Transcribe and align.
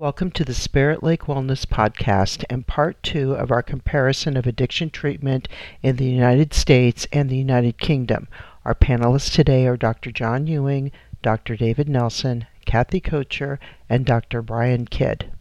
Welcome 0.00 0.30
to 0.30 0.44
the 0.44 0.54
Spirit 0.54 1.02
Lake 1.02 1.22
Wellness 1.22 1.66
Podcast 1.66 2.44
and 2.48 2.64
part 2.64 3.02
two 3.02 3.32
of 3.32 3.50
our 3.50 3.64
comparison 3.64 4.36
of 4.36 4.46
addiction 4.46 4.90
treatment 4.90 5.48
in 5.82 5.96
the 5.96 6.04
United 6.04 6.54
States 6.54 7.08
and 7.12 7.28
the 7.28 7.36
United 7.36 7.78
Kingdom. 7.78 8.28
Our 8.64 8.76
panelists 8.76 9.34
today 9.34 9.66
are 9.66 9.76
Dr. 9.76 10.12
John 10.12 10.46
Ewing, 10.46 10.92
Dr. 11.20 11.56
David 11.56 11.88
Nelson, 11.88 12.46
Kathy 12.64 13.00
Kocher, 13.00 13.58
and 13.88 14.06
Dr. 14.06 14.40
Brian 14.40 14.86
Kidd. 14.86 15.32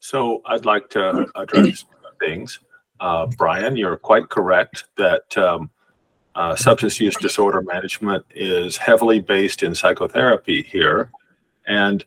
So 0.00 0.42
I'd 0.46 0.64
like 0.64 0.90
to 0.90 1.28
address 1.36 1.84
things. 2.18 2.58
Uh, 2.98 3.26
Brian, 3.38 3.76
you're 3.76 3.98
quite 3.98 4.30
correct 4.30 4.86
that 4.96 5.38
um, 5.38 5.70
uh, 6.34 6.56
substance 6.56 6.98
use 6.98 7.14
disorder 7.18 7.62
management 7.62 8.26
is 8.32 8.76
heavily 8.76 9.20
based 9.20 9.62
in 9.62 9.76
psychotherapy 9.76 10.62
here. 10.64 11.12
And 11.68 12.04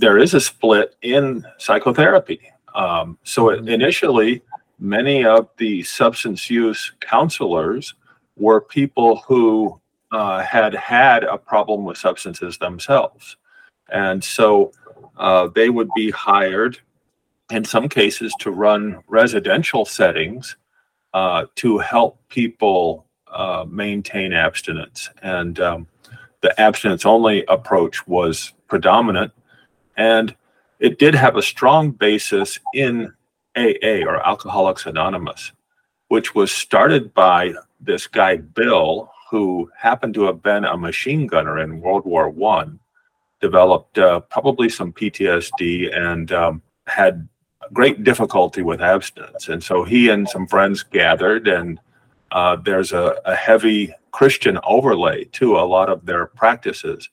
there 0.00 0.18
is 0.18 0.32
a 0.32 0.40
split 0.40 0.96
in 1.02 1.46
psychotherapy. 1.58 2.40
Um, 2.74 3.18
so 3.22 3.44
mm-hmm. 3.44 3.68
initially, 3.68 4.42
many 4.78 5.26
of 5.26 5.48
the 5.58 5.82
substance 5.82 6.48
use 6.48 6.92
counselors 7.00 7.94
were 8.36 8.62
people 8.62 9.16
who 9.26 9.78
uh, 10.10 10.40
had 10.40 10.74
had 10.74 11.24
a 11.24 11.36
problem 11.36 11.84
with 11.84 11.98
substances 11.98 12.56
themselves. 12.56 13.36
And 13.92 14.24
so 14.24 14.72
uh, 15.18 15.48
they 15.54 15.68
would 15.68 15.90
be 15.94 16.10
hired 16.10 16.78
in 17.50 17.64
some 17.64 17.88
cases 17.88 18.32
to 18.40 18.50
run 18.50 19.02
residential 19.06 19.84
settings 19.84 20.56
uh, 21.12 21.44
to 21.56 21.76
help 21.76 22.18
people 22.28 23.04
uh, 23.30 23.66
maintain 23.68 24.32
abstinence. 24.32 25.10
And 25.22 25.60
um, 25.60 25.86
the 26.40 26.58
abstinence 26.58 27.04
only 27.04 27.44
approach 27.48 28.06
was 28.06 28.54
predominant 28.66 29.32
and 30.00 30.34
it 30.78 30.98
did 30.98 31.14
have 31.14 31.36
a 31.36 31.42
strong 31.42 31.90
basis 31.90 32.58
in 32.72 33.12
AA 33.54 34.00
or 34.06 34.26
Alcoholics 34.26 34.86
Anonymous, 34.86 35.52
which 36.08 36.34
was 36.34 36.50
started 36.50 37.12
by 37.12 37.52
this 37.80 38.06
guy 38.06 38.38
Bill, 38.38 39.12
who 39.30 39.70
happened 39.76 40.14
to 40.14 40.22
have 40.22 40.42
been 40.42 40.64
a 40.64 40.76
machine 40.76 41.26
gunner 41.26 41.58
in 41.58 41.82
World 41.82 42.06
War 42.06 42.30
One, 42.30 42.80
developed 43.42 43.98
uh, 43.98 44.20
probably 44.20 44.70
some 44.70 44.90
PTSD 44.90 45.94
and 45.94 46.32
um, 46.32 46.62
had 46.86 47.28
great 47.74 48.02
difficulty 48.02 48.62
with 48.62 48.80
abstinence. 48.80 49.50
And 49.50 49.62
so 49.62 49.84
he 49.84 50.08
and 50.08 50.26
some 50.26 50.46
friends 50.46 50.82
gathered, 50.82 51.46
and 51.46 51.78
uh, 52.32 52.56
there's 52.56 52.92
a, 52.92 53.20
a 53.26 53.34
heavy 53.34 53.92
Christian 54.12 54.58
overlay 54.64 55.24
to 55.24 55.58
a 55.58 55.68
lot 55.76 55.90
of 55.90 56.06
their 56.06 56.24
practices. 56.24 57.10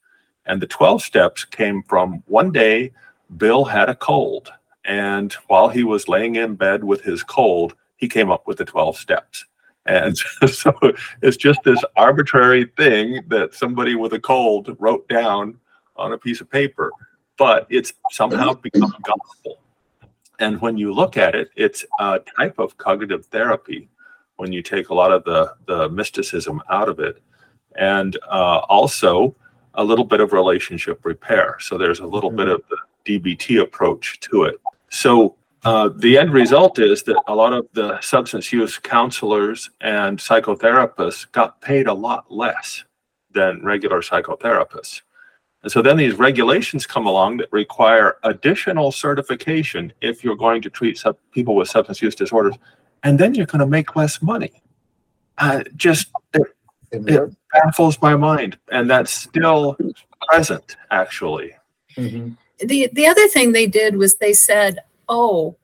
And 0.48 0.62
the 0.62 0.68
12 0.68 1.02
steps 1.02 1.46
came 1.46 1.84
from 1.84 2.24
one 2.26 2.52
day, 2.52 2.92
Bill 3.36 3.66
had 3.66 3.90
a 3.90 3.96
cold. 3.96 4.52
And 4.86 5.34
while 5.48 5.68
he 5.68 5.84
was 5.84 6.08
laying 6.08 6.36
in 6.36 6.56
bed 6.56 6.84
with 6.84 7.02
his 7.02 7.22
cold, 7.22 7.76
he 7.98 8.08
came 8.08 8.32
up 8.32 8.48
with 8.48 8.58
the 8.58 8.66
12 8.66 8.98
steps. 8.98 9.46
And 9.86 10.18
so 10.48 10.74
it's 11.22 11.38
just 11.38 11.60
this 11.64 11.84
arbitrary 11.96 12.72
thing 12.78 13.24
that 13.28 13.54
somebody 13.54 13.96
with 13.96 14.14
a 14.14 14.20
cold 14.20 14.76
wrote 14.80 15.08
down 15.10 15.60
on 15.98 16.14
a 16.14 16.18
piece 16.18 16.42
of 16.42 16.50
paper, 16.50 16.92
but 17.38 17.68
it's 17.70 17.94
somehow 18.12 18.54
become 18.54 18.94
gospel. 19.04 19.60
And 20.40 20.62
when 20.62 20.78
you 20.78 20.94
look 20.94 21.18
at 21.18 21.36
it, 21.36 21.50
it's 21.56 21.84
a 22.00 22.20
type 22.38 22.60
of 22.60 22.78
cognitive 22.78 23.26
therapy 23.26 23.90
when 24.36 24.52
you 24.52 24.62
take 24.62 24.90
a 24.90 24.94
lot 24.94 25.12
of 25.12 25.24
the, 25.24 25.54
the 25.66 25.90
mysticism 25.90 26.62
out 26.70 26.88
of 26.88 27.00
it. 27.00 27.22
And 27.76 28.18
uh, 28.30 28.60
also, 28.70 29.36
a 29.78 29.84
little 29.84 30.06
bit 30.06 30.20
of 30.20 30.34
relationship 30.34 31.06
repair. 31.06 31.58
So 31.60 31.78
there's 31.78 32.00
a 32.00 32.06
little 32.06 32.30
mm-hmm. 32.30 32.38
bit 32.38 32.48
of 32.50 32.62
the 32.70 33.20
DBT 33.20 33.62
approach 33.62 34.20
to 34.22 34.44
it. 34.44 34.56
So 34.90 35.36
uh, 35.64 35.90
the 35.96 36.18
end 36.18 36.34
result 36.34 36.80
is 36.80 37.04
that 37.04 37.22
a 37.28 37.36
lot 37.36 37.54
of 37.54 37.68
the 37.74 38.00
substance 38.02 38.52
use 38.52 38.78
counselors 38.78 39.70
and 39.82 40.18
psychotherapists 40.18 41.32
got 41.32 41.62
paid 41.62 41.88
a 41.88 41.94
lot 41.94 42.32
less 42.32 42.84
than 43.32 43.64
regular 43.64 44.02
psychotherapists. 44.02 45.02
And 45.64 45.72
so 45.72 45.82
then 45.82 45.98
these 45.98 46.14
regulations 46.14 46.86
come 46.86 47.08
along 47.08 47.38
that 47.38 47.50
require 47.52 48.18
additional 48.24 48.92
certification 48.92 49.92
if 50.02 50.24
you're 50.24 50.36
going 50.36 50.62
to 50.62 50.70
treat 50.70 50.98
sub- 50.98 51.18
people 51.32 51.56
with 51.56 51.68
substance 51.68 52.02
use 52.02 52.16
disorders, 52.16 52.56
and 53.04 53.20
then 53.20 53.34
you're 53.34 53.48
going 53.48 53.60
to 53.60 53.68
make 53.68 53.96
less 53.96 54.22
money. 54.22 54.62
Uh, 55.38 55.64
just 55.76 56.10
it, 56.34 56.42
it 56.92 57.36
baffles 57.52 58.02
my 58.02 58.16
mind, 58.16 58.58
and 58.72 58.90
that's 58.90 59.12
still 59.12 59.78
present 60.30 60.78
actually. 60.92 61.54
Mm-hmm. 61.96 62.34
The 62.60 62.90
the 62.94 63.08
other 63.08 63.28
thing 63.28 63.52
they 63.52 63.68
did 63.68 63.96
was 63.98 64.16
they 64.16 64.34
said, 64.34 64.80
"Oh, 65.08 65.56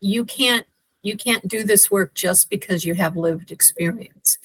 you 0.00 0.24
can't 0.24 0.66
you 1.02 1.16
can't 1.16 1.46
do 1.46 1.64
this 1.64 1.90
work 1.90 2.14
just 2.14 2.50
because 2.50 2.84
you 2.84 2.94
have 2.94 3.16
lived 3.16 3.50
experience." 3.50 4.38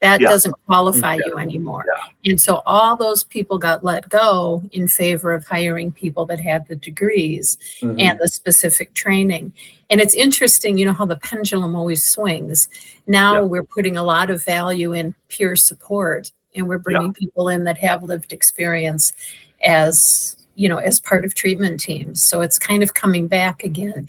That 0.00 0.20
yeah. 0.20 0.28
doesn't 0.28 0.54
qualify 0.66 1.14
yeah. 1.14 1.22
you 1.26 1.38
anymore. 1.38 1.84
Yeah. 1.86 2.30
And 2.32 2.40
so 2.40 2.62
all 2.66 2.96
those 2.96 3.24
people 3.24 3.58
got 3.58 3.82
let 3.82 4.08
go 4.08 4.62
in 4.72 4.88
favor 4.88 5.32
of 5.32 5.46
hiring 5.46 5.90
people 5.90 6.26
that 6.26 6.38
had 6.38 6.68
the 6.68 6.76
degrees 6.76 7.56
mm-hmm. 7.80 7.98
and 7.98 8.18
the 8.18 8.28
specific 8.28 8.92
training. 8.92 9.54
And 9.88 10.00
it's 10.00 10.14
interesting, 10.14 10.76
you 10.76 10.84
know, 10.84 10.92
how 10.92 11.06
the 11.06 11.16
pendulum 11.16 11.74
always 11.74 12.04
swings. 12.04 12.68
Now 13.06 13.42
we're 13.42 13.64
putting 13.64 13.96
a 13.96 14.02
lot 14.02 14.30
of 14.30 14.44
value 14.44 14.92
in 14.92 15.14
peer 15.28 15.56
support 15.56 16.30
and 16.54 16.68
we're 16.68 16.78
bringing 16.78 17.14
people 17.14 17.48
in 17.48 17.64
that 17.64 17.78
have 17.78 18.02
lived 18.02 18.32
experience 18.32 19.12
as, 19.64 20.36
you 20.56 20.68
know, 20.68 20.78
as 20.78 21.00
part 21.00 21.24
of 21.24 21.34
treatment 21.34 21.80
teams. 21.80 22.22
So 22.22 22.42
it's 22.42 22.58
kind 22.58 22.82
of 22.82 22.94
coming 22.94 23.28
back 23.28 23.64
again 23.64 24.08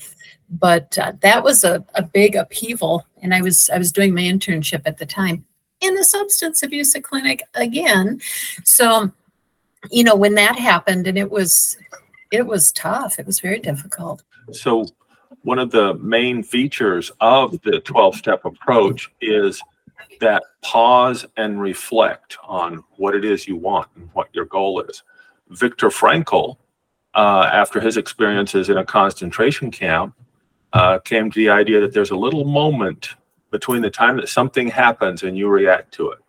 but 0.50 0.98
uh, 0.98 1.12
that 1.20 1.44
was 1.44 1.66
a, 1.66 1.84
a 1.96 2.02
big 2.02 2.34
upheaval 2.34 3.06
and 3.22 3.34
i 3.34 3.42
was 3.42 3.70
i 3.70 3.78
was 3.78 3.92
doing 3.92 4.14
my 4.14 4.22
internship 4.22 4.82
at 4.86 4.98
the 4.98 5.06
time 5.06 5.44
in 5.82 5.98
a 5.98 6.04
substance 6.04 6.64
abuse 6.64 6.96
clinic 7.04 7.44
again. 7.54 8.20
So, 8.64 9.12
you 9.92 10.04
know, 10.04 10.16
when 10.16 10.36
that 10.36 10.58
happened 10.58 11.08
and 11.08 11.18
it 11.18 11.30
was 11.30 11.78
it 12.32 12.46
was 12.46 12.72
tough. 12.72 13.20
It 13.20 13.26
was 13.26 13.40
very 13.40 13.60
difficult. 13.60 14.24
So 14.52 14.86
one 15.44 15.60
of 15.60 15.72
the 15.72 15.94
main 15.96 16.44
features 16.44 17.12
of 17.22 17.60
the 17.62 17.80
12 17.80 18.16
step 18.16 18.46
approach 18.46 19.12
is 19.22 19.62
that 20.20 20.44
pause 20.64 21.26
and 21.38 21.62
reflect 21.62 22.38
on 22.44 22.84
what 22.98 23.16
it 23.16 23.24
is 23.24 23.48
you 23.48 23.56
want 23.56 23.88
and 23.96 24.10
what 24.14 24.30
your 24.34 24.46
goal 24.46 24.82
is. 24.82 25.04
Viktor 25.50 25.90
Frankl, 25.90 26.58
uh, 27.14 27.50
after 27.52 27.80
his 27.80 27.98
experiences 27.98 28.70
in 28.70 28.78
a 28.78 28.86
concentration 28.86 29.72
camp, 29.72 30.14
uh, 30.74 31.00
came 31.00 31.32
to 31.32 31.40
the 31.40 31.50
idea 31.50 31.80
that 31.80 31.94
there's 31.94 32.12
a 32.12 32.16
little 32.16 32.44
moment 32.44 33.16
between 33.52 33.82
the 33.82 33.90
time 33.90 34.18
that 34.18 34.30
something 34.30 34.68
happens 34.68 35.24
and 35.24 35.38
you 35.38 35.48
react 35.48 35.94
to 35.94 36.12
it. 36.12 36.20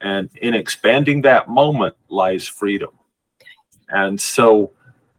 And 0.00 0.30
in 0.40 0.54
expanding 0.54 1.22
that 1.22 1.48
moment 1.48 1.94
lies 2.08 2.46
freedom. 2.46 2.90
And 3.88 4.20
so 4.20 4.72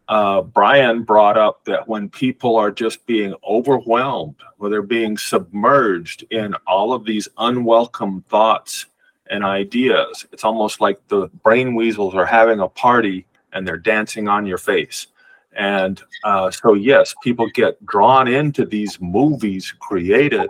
uh, 0.08 0.42
Brian 0.42 1.02
brought 1.04 1.38
up 1.38 1.64
that 1.64 1.86
when 1.86 2.08
people 2.08 2.56
are 2.56 2.70
just 2.70 3.06
being 3.06 3.34
overwhelmed, 3.48 4.36
or 4.58 4.68
they're 4.68 4.82
being 4.82 5.16
submerged 5.16 6.24
in 6.30 6.54
all 6.66 6.92
of 6.92 7.04
these 7.04 7.28
unwelcome 7.38 8.24
thoughts 8.28 8.86
and 9.30 9.44
ideas, 9.44 10.26
it's 10.32 10.44
almost 10.44 10.80
like 10.80 11.00
the 11.08 11.28
brain 11.42 11.74
weasels 11.74 12.14
are 12.14 12.26
having 12.26 12.60
a 12.60 12.68
party 12.68 13.26
and 13.52 13.66
they're 13.66 13.76
dancing 13.76 14.28
on 14.28 14.46
your 14.46 14.58
face. 14.58 15.08
And 15.54 16.02
uh, 16.24 16.50
so, 16.50 16.74
yes, 16.74 17.14
people 17.22 17.48
get 17.50 17.84
drawn 17.84 18.26
into 18.26 18.64
these 18.64 19.00
movies 19.00 19.72
created 19.78 20.48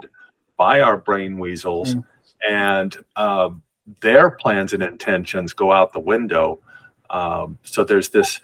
by 0.63 0.81
our 0.81 0.97
brain 0.97 1.39
weasels, 1.39 1.97
mm. 1.97 2.05
and 2.49 2.97
uh, 3.17 3.51
their 4.01 4.31
plans 4.31 4.73
and 4.73 4.81
intentions 4.81 5.53
go 5.53 5.73
out 5.73 5.93
the 5.93 5.99
window. 6.15 6.61
Um, 7.11 7.59
so 7.65 7.83
there's 7.83 8.11
this 8.11 8.41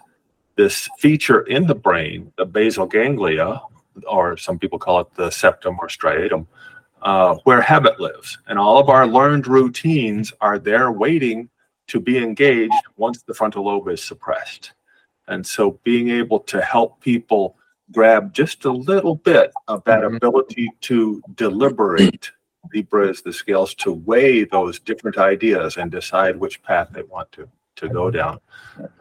this 0.57 0.89
feature 0.99 1.43
in 1.43 1.69
the 1.69 1.77
brain, 1.77 2.33
the 2.37 2.45
basal 2.45 2.87
ganglia, 2.87 3.63
or 4.09 4.37
some 4.37 4.59
people 4.59 4.81
call 4.81 4.99
it 4.99 5.15
the 5.15 5.31
septum 5.31 5.77
or 5.81 5.87
striatum, 5.87 6.45
uh, 7.03 7.37
where 7.45 7.61
habit 7.61 8.01
lives, 8.01 8.37
and 8.49 8.59
all 8.59 8.79
of 8.79 8.89
our 8.89 9.07
learned 9.07 9.47
routines 9.47 10.33
are 10.41 10.59
there 10.59 10.91
waiting 10.91 11.49
to 11.87 12.01
be 12.01 12.19
engaged 12.19 12.85
once 12.97 13.23
the 13.23 13.33
frontal 13.33 13.67
lobe 13.67 13.89
is 13.89 14.03
suppressed. 14.03 14.73
And 15.29 15.47
so 15.47 15.79
being 15.85 16.09
able 16.11 16.41
to 16.53 16.61
help 16.61 17.01
people 17.01 17.57
grab 17.93 18.33
just 18.33 18.65
a 18.65 18.71
little 18.71 19.17
bit 19.17 19.53
of 19.67 19.83
that 19.85 20.01
mm-hmm. 20.01 20.17
ability 20.17 20.71
to 20.83 21.23
deliberate. 21.35 22.31
Libra 22.75 23.09
is 23.09 23.23
the 23.23 23.33
scales 23.33 23.75
to 23.75 23.93
weigh 23.93 24.45
those 24.45 24.79
different 24.79 25.17
ideas 25.17 25.77
and 25.77 25.91
decide 25.91 26.37
which 26.37 26.63
path 26.63 26.89
they 26.93 27.03
want 27.03 27.31
to, 27.33 27.49
to 27.77 27.89
go 27.89 28.11
down. 28.11 28.41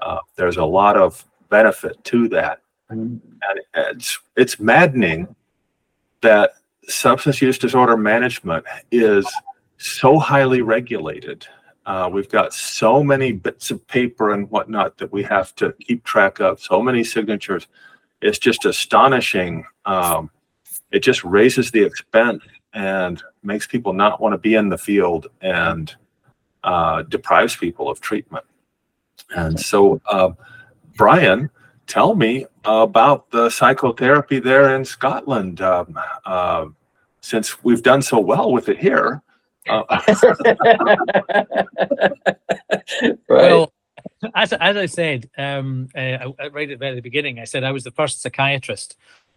Uh, 0.01 0.19
there's 0.35 0.57
a 0.57 0.65
lot 0.65 0.95
of 0.95 1.25
benefit 1.49 2.01
to 2.05 2.27
that. 2.29 2.61
And 2.89 3.21
it's, 3.73 4.19
it's 4.37 4.59
maddening 4.59 5.35
that 6.21 6.53
substance 6.87 7.41
use 7.41 7.57
disorder 7.57 7.97
management 7.97 8.65
is 8.91 9.27
so 9.77 10.17
highly 10.17 10.61
regulated. 10.61 11.45
Uh, 11.85 12.09
we've 12.11 12.29
got 12.29 12.53
so 12.53 13.03
many 13.03 13.31
bits 13.31 13.71
of 13.71 13.85
paper 13.87 14.31
and 14.31 14.49
whatnot 14.49 14.97
that 14.97 15.11
we 15.11 15.23
have 15.23 15.55
to 15.55 15.73
keep 15.81 16.03
track 16.03 16.39
of, 16.39 16.59
so 16.59 16.81
many 16.81 17.03
signatures. 17.03 17.67
It's 18.21 18.39
just 18.39 18.65
astonishing. 18.65 19.65
Um, 19.85 20.29
it 20.91 20.99
just 20.99 21.23
raises 21.23 21.71
the 21.71 21.83
expense 21.83 22.43
and 22.73 23.21
makes 23.43 23.67
people 23.67 23.93
not 23.93 24.21
want 24.21 24.33
to 24.33 24.37
be 24.37 24.55
in 24.55 24.69
the 24.69 24.77
field 24.77 25.27
and 25.41 25.95
uh, 26.63 27.03
deprives 27.03 27.55
people 27.55 27.89
of 27.89 27.99
treatment. 28.01 28.45
And 29.35 29.59
so, 29.59 30.01
uh, 30.07 30.31
Brian, 30.95 31.49
tell 31.85 32.15
me 32.15 32.45
about 32.65 33.29
the 33.31 33.49
psychotherapy 33.49 34.39
there 34.39 34.75
in 34.75 34.85
Scotland. 34.85 35.61
Um, 35.61 35.97
uh, 36.25 36.65
since 37.21 37.63
we've 37.63 37.83
done 37.83 38.01
so 38.01 38.19
well 38.19 38.51
with 38.51 38.69
it 38.69 38.77
here, 38.77 39.21
uh, 39.69 39.83
right. 43.27 43.27
Well, 43.29 43.73
as, 44.35 44.53
as 44.53 44.77
I 44.77 44.85
said 44.85 45.29
um, 45.37 45.89
uh, 45.95 46.31
right 46.51 46.69
at 46.69 46.79
the 46.79 46.85
very 46.85 47.01
beginning, 47.01 47.39
I 47.39 47.45
said 47.45 47.63
I 47.63 47.71
was 47.71 47.83
the 47.83 47.91
first 47.91 48.21
psychiatrist 48.21 48.95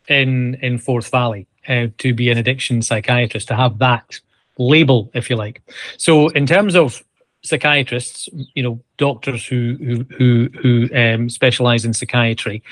in 0.08 0.54
in 0.62 0.78
Forth 0.78 1.10
Valley 1.10 1.46
uh, 1.69 1.88
to 1.98 2.14
be 2.14 2.31
an 2.31 2.38
addiction 2.38 2.82
psychiatrist 2.82 3.48
to 3.48 3.54
have 3.54 3.78
that 3.78 4.20
label, 4.58 5.10
if 5.14 5.31
you 5.31 5.37
like. 5.37 5.62
So 5.96 6.28
in 6.28 6.46
terms 6.46 6.75
of 6.75 7.02
psychiatrists, 7.42 8.28
you 8.54 8.62
know, 8.62 8.81
doctors 8.98 9.46
who 9.46 9.76
who 9.78 10.04
who, 10.16 10.48
who 10.60 10.88
um, 10.94 11.31
specialize 11.31 11.84
in 11.84 11.94
psychiatry, 11.94 12.62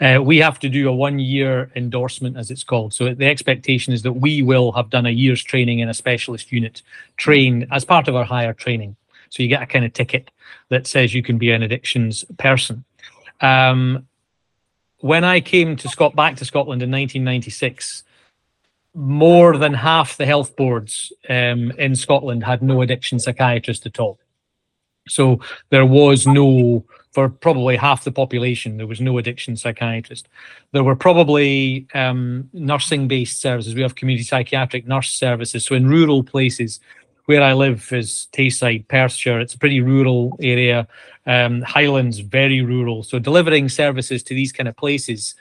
uh, 0.00 0.20
we 0.22 0.38
have 0.38 0.58
to 0.58 0.68
do 0.68 0.88
a 0.88 0.92
one-year 0.92 1.70
endorsement, 1.74 2.36
as 2.36 2.50
it's 2.50 2.64
called. 2.64 2.92
So 2.92 3.14
the 3.14 3.26
expectation 3.26 3.92
is 3.92 4.02
that 4.02 4.12
we 4.12 4.42
will 4.42 4.72
have 4.72 4.90
done 4.90 5.06
a 5.06 5.10
year's 5.10 5.42
training 5.42 5.78
in 5.78 5.88
a 5.88 5.94
specialist 5.94 6.52
unit, 6.52 6.82
trained 7.16 7.66
as 7.70 7.84
part 7.84 8.08
of 8.08 8.14
our 8.14 8.24
higher 8.24 8.52
training. 8.52 8.96
So 9.30 9.42
you 9.42 9.48
get 9.48 9.62
a 9.62 9.66
kind 9.66 9.84
of 9.84 9.92
ticket 9.92 10.30
that 10.68 10.86
says 10.86 11.14
you 11.14 11.22
can 11.22 11.38
be 11.38 11.50
an 11.50 11.62
addictions 11.62 12.24
person. 12.38 12.84
Um, 13.40 14.06
when 15.00 15.24
I 15.24 15.40
came 15.40 15.76
to 15.76 15.88
Scott 15.88 16.16
back 16.16 16.36
to 16.36 16.44
Scotland 16.44 16.82
in 16.82 16.90
1996, 16.90 18.04
more 18.94 19.56
than 19.56 19.74
half 19.74 20.16
the 20.16 20.26
health 20.26 20.56
boards 20.56 21.12
um, 21.28 21.70
in 21.72 21.94
Scotland 21.94 22.42
had 22.42 22.62
no 22.62 22.82
addiction 22.82 23.20
psychiatrist 23.20 23.86
at 23.86 24.00
all. 24.00 24.18
So 25.08 25.40
there 25.70 25.86
was 25.86 26.26
no, 26.26 26.84
for 27.12 27.28
probably 27.28 27.76
half 27.76 28.04
the 28.04 28.12
population, 28.12 28.76
there 28.76 28.86
was 28.86 29.00
no 29.00 29.18
addiction 29.18 29.56
psychiatrist. 29.56 30.28
There 30.72 30.84
were 30.84 30.96
probably 30.96 31.86
um, 31.94 32.50
nursing 32.52 33.08
based 33.08 33.40
services. 33.40 33.74
We 33.74 33.82
have 33.82 33.94
community 33.94 34.24
psychiatric 34.24 34.86
nurse 34.86 35.12
services. 35.12 35.64
So 35.64 35.74
in 35.74 35.88
rural 35.88 36.22
places, 36.22 36.80
where 37.28 37.42
I 37.42 37.52
live 37.52 37.92
is 37.92 38.26
Tayside, 38.32 38.88
Perthshire. 38.88 39.38
It's 39.38 39.52
a 39.52 39.58
pretty 39.58 39.82
rural 39.82 40.34
area. 40.40 40.88
Um, 41.26 41.60
Highlands, 41.60 42.20
very 42.20 42.62
rural. 42.62 43.02
So 43.02 43.18
delivering 43.18 43.68
services 43.68 44.22
to 44.22 44.34
these 44.34 44.50
kind 44.50 44.66
of 44.66 44.74
places 44.78 45.34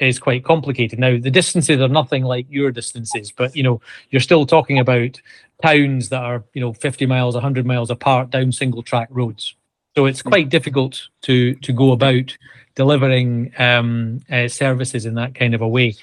is 0.00 0.18
quite 0.18 0.44
complicated. 0.44 0.98
Now, 0.98 1.16
the 1.16 1.30
distances 1.30 1.80
are 1.80 1.86
nothing 1.86 2.24
like 2.24 2.46
your 2.50 2.72
distances, 2.72 3.30
but 3.30 3.54
you 3.54 3.62
know, 3.62 3.80
you're 4.10 4.20
still 4.20 4.46
talking 4.46 4.80
about 4.80 5.20
towns 5.62 6.08
that 6.08 6.24
are, 6.24 6.42
you 6.54 6.60
know, 6.60 6.72
50 6.72 7.06
miles, 7.06 7.34
100 7.34 7.64
miles 7.64 7.90
apart 7.90 8.30
down 8.30 8.50
single 8.50 8.82
track 8.82 9.06
roads. 9.12 9.54
So 9.96 10.06
it's 10.06 10.22
hmm. 10.22 10.30
quite 10.30 10.48
difficult 10.48 11.06
to 11.22 11.54
to 11.54 11.72
go 11.72 11.92
about 11.92 12.36
delivering 12.74 13.52
um, 13.60 14.22
uh, 14.28 14.48
services 14.48 15.06
in 15.06 15.14
that 15.14 15.36
kind 15.36 15.54
of 15.54 15.62
a 15.62 15.68
way. 15.68 15.94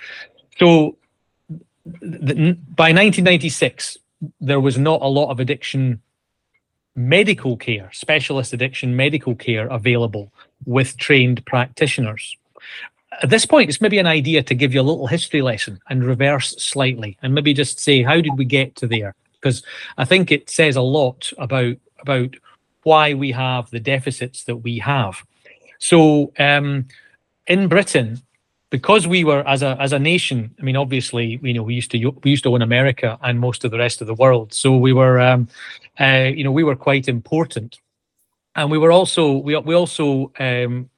So 0.59 0.95
by 1.83 2.93
1996, 2.93 3.97
there 4.39 4.59
was 4.59 4.77
not 4.77 5.01
a 5.01 5.07
lot 5.07 5.29
of 5.29 5.39
addiction 5.39 6.01
medical 6.95 7.57
care, 7.57 7.89
specialist 7.91 8.53
addiction 8.53 8.95
medical 8.95 9.35
care 9.35 9.67
available 9.67 10.31
with 10.65 10.97
trained 10.97 11.45
practitioners 11.45 12.37
at 13.21 13.29
this 13.29 13.45
point, 13.45 13.69
it's 13.69 13.81
maybe 13.81 13.99
an 13.99 14.07
idea 14.07 14.43
to 14.43 14.55
give 14.55 14.73
you 14.73 14.81
a 14.81 14.83
little 14.83 15.07
history 15.07 15.41
lesson 15.41 15.79
and 15.89 16.03
reverse 16.03 16.55
slightly, 16.57 17.17
and 17.21 17.33
maybe 17.33 17.53
just 17.53 17.79
say, 17.79 18.03
how 18.03 18.21
did 18.21 18.37
we 18.37 18.45
get 18.45 18.75
to 18.77 18.87
there? 18.87 19.15
Because 19.33 19.63
I 19.97 20.05
think 20.05 20.31
it 20.31 20.49
says 20.49 20.75
a 20.75 20.81
lot 20.81 21.31
about 21.37 21.77
about 21.99 22.35
why 22.83 23.13
we 23.13 23.31
have 23.31 23.69
the 23.71 23.79
deficits 23.79 24.43
that 24.43 24.57
we 24.57 24.77
have. 24.79 25.23
So 25.79 26.31
um, 26.37 26.87
in 27.47 27.67
Britain, 27.67 28.21
because 28.69 29.07
we 29.07 29.23
were 29.23 29.47
as 29.47 29.61
a 29.61 29.77
as 29.79 29.93
a 29.93 29.99
nation, 29.99 30.53
I 30.59 30.63
mean, 30.63 30.75
obviously, 30.75 31.39
you 31.41 31.53
know, 31.53 31.63
we 31.63 31.75
used 31.75 31.91
to 31.91 32.09
we 32.23 32.31
used 32.31 32.43
to 32.43 32.53
own 32.53 32.61
America 32.61 33.17
and 33.21 33.39
most 33.39 33.63
of 33.63 33.71
the 33.71 33.77
rest 33.77 34.01
of 34.01 34.07
the 34.07 34.15
world. 34.15 34.53
So 34.53 34.75
we 34.75 34.93
were, 34.93 35.19
um, 35.19 35.47
uh, 35.99 36.29
you 36.35 36.43
know, 36.43 36.51
we 36.51 36.63
were 36.63 36.75
quite 36.75 37.07
important, 37.07 37.79
and 38.55 38.71
we 38.71 38.77
were 38.77 38.91
also 38.91 39.33
we 39.33 39.55
we 39.57 39.75
also 39.75 40.31
um, 40.39 40.89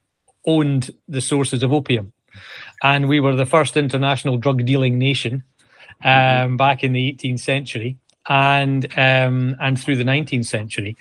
owned 0.46 0.90
the 1.08 1.20
sources 1.20 1.62
of 1.62 1.72
opium. 1.72 2.12
And 2.82 3.08
we 3.08 3.20
were 3.20 3.34
the 3.34 3.46
first 3.46 3.76
international 3.76 4.36
drug 4.36 4.64
dealing 4.64 4.98
nation 4.98 5.42
um, 6.04 6.56
back 6.56 6.84
in 6.84 6.92
the 6.92 7.12
18th 7.12 7.40
century 7.40 7.96
and 8.28 8.86
um, 8.96 9.56
and 9.60 9.80
through 9.80 9.96
the 9.96 10.04
19th 10.04 10.46
century. 10.46 10.96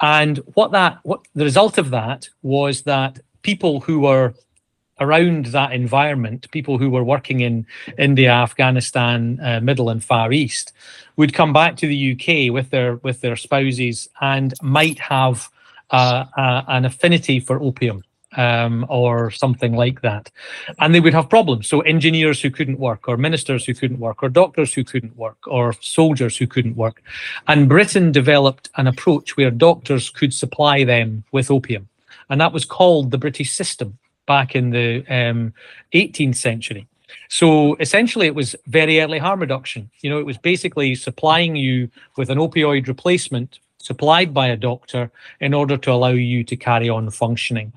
And 0.00 0.38
what 0.54 0.72
that 0.72 0.98
what 1.02 1.26
the 1.34 1.44
result 1.44 1.78
of 1.78 1.90
that 1.90 2.28
was 2.42 2.82
that 2.82 3.20
people 3.42 3.80
who 3.80 4.00
were 4.00 4.34
around 5.00 5.46
that 5.46 5.72
environment, 5.72 6.50
people 6.50 6.78
who 6.78 6.90
were 6.90 7.04
working 7.04 7.40
in 7.40 7.66
India, 7.98 8.30
Afghanistan, 8.30 9.40
uh, 9.42 9.60
Middle 9.60 9.90
and 9.90 10.02
Far 10.02 10.32
East, 10.32 10.72
would 11.16 11.34
come 11.34 11.52
back 11.52 11.76
to 11.76 11.86
the 11.86 12.12
UK 12.12 12.52
with 12.52 12.70
their 12.70 12.96
with 12.96 13.20
their 13.20 13.36
spouses 13.36 14.08
and 14.20 14.54
might 14.62 14.98
have 14.98 15.48
uh, 15.90 16.24
uh, 16.36 16.62
an 16.68 16.84
affinity 16.84 17.40
for 17.40 17.60
opium 17.60 18.02
um, 18.36 18.86
or 18.88 19.30
something 19.30 19.74
like 19.74 20.00
that. 20.02 20.30
And 20.78 20.94
they 20.94 21.00
would 21.00 21.14
have 21.14 21.28
problems. 21.28 21.68
So, 21.68 21.80
engineers 21.82 22.40
who 22.40 22.50
couldn't 22.50 22.78
work, 22.78 23.08
or 23.08 23.16
ministers 23.16 23.64
who 23.64 23.74
couldn't 23.74 23.98
work, 24.00 24.22
or 24.22 24.28
doctors 24.28 24.72
who 24.72 24.84
couldn't 24.84 25.16
work, 25.16 25.38
or 25.46 25.74
soldiers 25.80 26.36
who 26.36 26.46
couldn't 26.46 26.76
work. 26.76 27.02
And 27.48 27.68
Britain 27.68 28.12
developed 28.12 28.70
an 28.76 28.86
approach 28.86 29.36
where 29.36 29.50
doctors 29.50 30.10
could 30.10 30.32
supply 30.32 30.84
them 30.84 31.24
with 31.32 31.50
opium. 31.50 31.88
And 32.30 32.40
that 32.40 32.52
was 32.52 32.64
called 32.64 33.10
the 33.10 33.18
British 33.18 33.52
system 33.52 33.98
back 34.26 34.54
in 34.54 34.70
the 34.70 35.04
um, 35.08 35.52
18th 35.94 36.36
century. 36.36 36.86
So 37.28 37.76
essentially, 37.76 38.26
it 38.26 38.34
was 38.34 38.56
very 38.66 39.00
early 39.00 39.18
harm 39.18 39.40
reduction. 39.40 39.90
You 40.00 40.10
know, 40.10 40.18
it 40.18 40.26
was 40.26 40.38
basically 40.38 40.94
supplying 40.94 41.56
you 41.56 41.90
with 42.16 42.30
an 42.30 42.38
opioid 42.38 42.88
replacement 42.88 43.58
supplied 43.78 44.32
by 44.32 44.46
a 44.46 44.56
doctor 44.56 45.10
in 45.40 45.52
order 45.52 45.76
to 45.76 45.90
allow 45.90 46.10
you 46.10 46.44
to 46.44 46.56
carry 46.56 46.88
on 46.88 47.10
functioning 47.10 47.72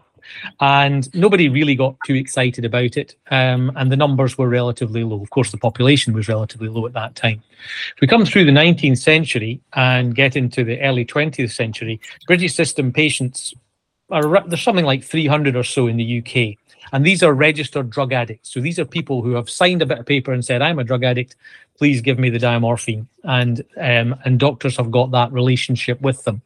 and 0.59 1.13
nobody 1.13 1.49
really 1.49 1.75
got 1.75 1.95
too 2.05 2.15
excited 2.15 2.65
about 2.65 2.97
it. 2.97 3.15
Um, 3.31 3.71
and 3.75 3.91
the 3.91 3.97
numbers 3.97 4.37
were 4.37 4.49
relatively 4.49 5.03
low. 5.03 5.21
Of 5.21 5.29
course, 5.29 5.51
the 5.51 5.57
population 5.57 6.13
was 6.13 6.27
relatively 6.27 6.69
low 6.69 6.85
at 6.85 6.93
that 6.93 7.15
time. 7.15 7.43
If 7.95 8.01
we 8.01 8.07
come 8.07 8.25
through 8.25 8.45
the 8.45 8.51
19th 8.51 8.97
century 8.97 9.61
and 9.73 10.15
get 10.15 10.35
into 10.35 10.63
the 10.63 10.79
early 10.81 11.05
20th 11.05 11.51
century, 11.51 11.99
British 12.27 12.53
system 12.53 12.91
patients 12.91 13.53
there's 14.09 14.61
something 14.61 14.85
like 14.85 15.03
300 15.03 15.55
or 15.55 15.63
so 15.63 15.87
in 15.87 15.97
the 15.97 16.19
UK. 16.19 16.57
And 16.93 17.05
these 17.05 17.23
are 17.23 17.33
registered 17.33 17.89
drug 17.89 18.13
addicts. 18.13 18.51
So 18.51 18.61
these 18.61 18.77
are 18.77 18.85
people 18.85 19.21
who 19.21 19.33
have 19.33 19.49
signed 19.49 19.81
a 19.81 19.85
bit 19.85 19.99
of 19.99 20.05
paper 20.05 20.31
and 20.31 20.45
said, 20.45 20.61
I'm 20.61 20.79
a 20.79 20.83
drug 20.83 21.03
addict. 21.03 21.35
Please 21.77 22.01
give 22.01 22.19
me 22.19 22.29
the 22.29 22.37
diamorphine. 22.37 23.07
And 23.23 23.63
um, 23.77 24.15
and 24.23 24.39
doctors 24.39 24.77
have 24.77 24.91
got 24.91 25.11
that 25.11 25.31
relationship 25.31 25.99
with 26.01 26.23
them. 26.23 26.41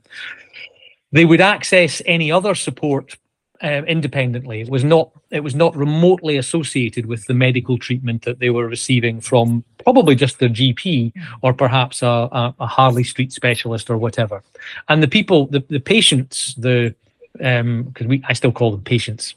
They 1.12 1.26
would 1.26 1.42
access 1.42 2.02
any 2.06 2.32
other 2.32 2.56
support 2.56 3.18
um, 3.62 3.86
independently. 3.86 4.62
It 4.62 4.70
was 4.70 4.84
not 4.84 5.12
it 5.30 5.42
was 5.42 5.56
not 5.56 5.76
remotely 5.76 6.38
associated 6.38 7.06
with 7.06 7.26
the 7.26 7.34
medical 7.34 7.78
treatment 7.78 8.24
that 8.24 8.40
they 8.40 8.50
were 8.50 8.68
receiving 8.68 9.20
from 9.20 9.64
probably 9.84 10.16
just 10.16 10.40
their 10.40 10.50
GP 10.50 11.12
or 11.42 11.54
perhaps 11.54 12.02
a, 12.02 12.08
a, 12.08 12.56
a 12.62 12.68
Harley 12.68 13.04
Street 13.04 13.34
specialist 13.34 13.90
or 13.90 13.98
whatever. 13.98 14.42
And 14.88 15.04
the 15.04 15.08
people, 15.08 15.48
the, 15.48 15.64
the 15.68 15.80
patients, 15.80 16.56
the 16.56 16.96
because 17.34 17.62
um, 17.62 18.08
we 18.08 18.24
I 18.28 18.34
still 18.34 18.52
call 18.52 18.72
them 18.72 18.82
patients, 18.82 19.36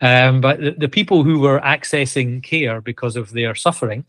um, 0.00 0.40
but 0.40 0.60
the, 0.60 0.70
the 0.72 0.88
people 0.88 1.22
who 1.22 1.38
were 1.38 1.60
accessing 1.60 2.42
care 2.42 2.80
because 2.80 3.16
of 3.16 3.32
their 3.32 3.54
suffering 3.54 4.04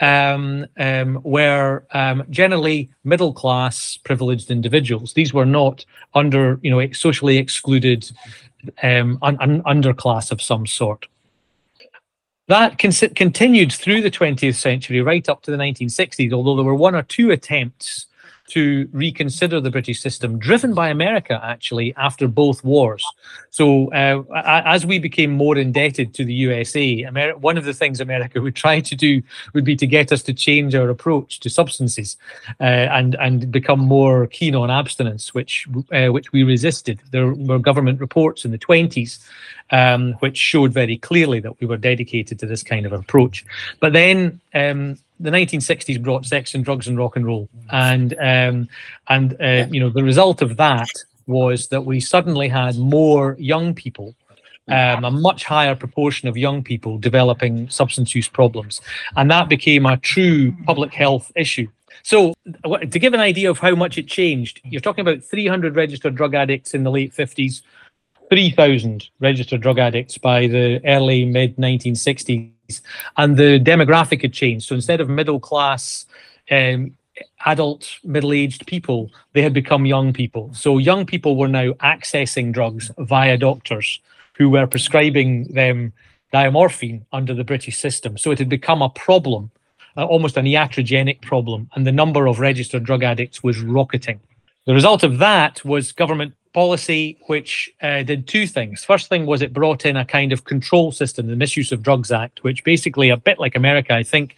um, 0.00 0.66
um, 0.78 1.20
were 1.22 1.84
um, 1.92 2.24
generally 2.30 2.90
middle 3.04 3.32
class 3.32 3.96
privileged 3.96 4.50
individuals. 4.50 5.12
These 5.14 5.32
were 5.32 5.46
not 5.46 5.84
under, 6.14 6.58
you 6.62 6.70
know, 6.70 6.92
socially 6.92 7.38
excluded 7.38 8.10
um, 8.82 9.18
un- 9.22 9.38
un- 9.40 9.62
underclass 9.62 10.30
of 10.32 10.42
some 10.42 10.66
sort. 10.66 11.06
That 12.48 12.78
con- 12.78 12.92
continued 13.14 13.72
through 13.72 14.02
the 14.02 14.10
20th 14.10 14.56
century, 14.56 15.00
right 15.00 15.26
up 15.28 15.42
to 15.42 15.50
the 15.50 15.56
1960s, 15.56 16.32
although 16.32 16.56
there 16.56 16.64
were 16.64 16.74
one 16.74 16.94
or 16.94 17.02
two 17.02 17.30
attempts 17.30 18.06
to 18.48 18.88
reconsider 18.92 19.60
the 19.60 19.70
British 19.70 20.00
system, 20.00 20.38
driven 20.38 20.74
by 20.74 20.88
America 20.88 21.40
actually 21.42 21.94
after 21.96 22.28
both 22.28 22.62
wars. 22.62 23.04
So 23.50 23.90
uh, 23.92 24.22
as 24.66 24.84
we 24.84 24.98
became 24.98 25.30
more 25.30 25.56
indebted 25.56 26.12
to 26.14 26.24
the 26.24 26.34
USA, 26.34 27.02
Ameri- 27.04 27.38
one 27.38 27.56
of 27.56 27.64
the 27.64 27.72
things 27.72 28.00
America 28.00 28.40
would 28.44 28.54
try 28.54 28.80
to 28.80 28.94
do 28.94 29.22
would 29.54 29.64
be 29.64 29.76
to 29.76 29.86
get 29.86 30.12
us 30.12 30.22
to 30.24 30.34
change 30.34 30.74
our 30.74 30.88
approach 30.90 31.40
to 31.40 31.50
substances 31.50 32.16
uh, 32.60 32.64
and 32.64 33.14
and 33.16 33.50
become 33.50 33.80
more 33.80 34.26
keen 34.26 34.54
on 34.54 34.70
abstinence, 34.70 35.32
which 35.32 35.66
uh, 35.92 36.08
which 36.08 36.32
we 36.32 36.42
resisted. 36.42 37.00
There 37.10 37.32
were 37.32 37.58
government 37.58 38.00
reports 38.00 38.44
in 38.44 38.50
the 38.50 38.58
20s 38.58 39.18
um, 39.70 40.12
which 40.14 40.36
showed 40.36 40.72
very 40.72 40.96
clearly 40.96 41.40
that 41.40 41.58
we 41.60 41.66
were 41.66 41.76
dedicated 41.76 42.38
to 42.38 42.46
this 42.46 42.62
kind 42.62 42.86
of 42.86 42.92
approach. 42.92 43.44
But 43.80 43.92
then 43.92 44.40
um, 44.54 44.98
the 45.24 45.30
1960s 45.30 46.02
brought 46.02 46.26
sex 46.26 46.54
and 46.54 46.64
drugs 46.64 46.86
and 46.86 46.98
rock 46.98 47.16
and 47.16 47.26
roll, 47.26 47.48
and 47.70 48.14
um, 48.20 48.68
and 49.08 49.36
uh, 49.40 49.66
you 49.70 49.80
know 49.80 49.88
the 49.88 50.04
result 50.04 50.42
of 50.42 50.56
that 50.58 50.90
was 51.26 51.68
that 51.68 51.80
we 51.80 51.98
suddenly 52.00 52.48
had 52.48 52.76
more 52.76 53.36
young 53.38 53.74
people. 53.74 54.14
Um, 54.66 55.04
a 55.04 55.10
much 55.10 55.44
higher 55.44 55.74
proportion 55.74 56.26
of 56.26 56.38
young 56.38 56.62
people 56.62 56.96
developing 56.96 57.68
substance 57.68 58.14
use 58.14 58.30
problems. 58.30 58.80
And 59.14 59.30
that 59.30 59.50
became 59.50 59.84
a 59.84 59.98
true 59.98 60.56
public 60.64 60.94
health 60.94 61.30
issue. 61.36 61.68
So, 62.02 62.32
to 62.64 62.98
give 62.98 63.12
an 63.12 63.20
idea 63.20 63.50
of 63.50 63.58
how 63.58 63.74
much 63.74 63.98
it 63.98 64.06
changed, 64.06 64.62
you're 64.64 64.80
talking 64.80 65.06
about 65.06 65.22
300 65.22 65.76
registered 65.76 66.14
drug 66.14 66.34
addicts 66.34 66.72
in 66.72 66.82
the 66.82 66.90
late 66.90 67.12
50s, 67.12 67.60
3,000 68.30 69.10
registered 69.20 69.60
drug 69.60 69.78
addicts 69.78 70.16
by 70.16 70.46
the 70.46 70.80
early 70.86 71.26
mid 71.26 71.56
1960s, 71.56 72.53
and 73.16 73.36
the 73.36 73.60
demographic 73.60 74.22
had 74.22 74.32
changed. 74.32 74.66
So 74.66 74.74
instead 74.74 75.00
of 75.00 75.08
middle 75.08 75.40
class, 75.40 76.06
um, 76.50 76.96
adult, 77.46 77.98
middle 78.04 78.32
aged 78.32 78.66
people, 78.66 79.10
they 79.32 79.42
had 79.42 79.54
become 79.54 79.86
young 79.86 80.12
people. 80.12 80.52
So 80.54 80.78
young 80.78 81.06
people 81.06 81.36
were 81.36 81.48
now 81.48 81.72
accessing 81.74 82.52
drugs 82.52 82.90
via 82.98 83.36
doctors 83.36 84.00
who 84.34 84.50
were 84.50 84.66
prescribing 84.66 85.44
them 85.52 85.92
diamorphine 86.32 87.02
under 87.12 87.34
the 87.34 87.44
British 87.44 87.78
system. 87.78 88.18
So 88.18 88.30
it 88.32 88.38
had 88.38 88.48
become 88.48 88.82
a 88.82 88.88
problem, 88.88 89.50
uh, 89.96 90.04
almost 90.04 90.36
an 90.36 90.46
iatrogenic 90.46 91.22
problem, 91.22 91.70
and 91.74 91.86
the 91.86 91.92
number 91.92 92.26
of 92.26 92.40
registered 92.40 92.84
drug 92.84 93.04
addicts 93.04 93.42
was 93.42 93.60
rocketing. 93.60 94.20
The 94.66 94.74
result 94.74 95.04
of 95.04 95.18
that 95.18 95.64
was 95.64 95.92
government 95.92 96.34
policy 96.54 97.18
which 97.26 97.68
uh, 97.82 98.02
did 98.02 98.26
two 98.26 98.46
things. 98.46 98.84
First 98.84 99.08
thing 99.08 99.26
was 99.26 99.42
it 99.42 99.52
brought 99.52 99.84
in 99.84 99.96
a 99.96 100.04
kind 100.04 100.32
of 100.32 100.44
control 100.44 100.92
system, 100.92 101.26
the 101.26 101.36
Misuse 101.36 101.72
of 101.72 101.82
Drugs 101.82 102.10
Act, 102.10 102.42
which 102.42 102.64
basically, 102.64 103.10
a 103.10 103.16
bit 103.16 103.38
like 103.38 103.56
America, 103.56 103.92
I 103.92 104.04
think, 104.04 104.36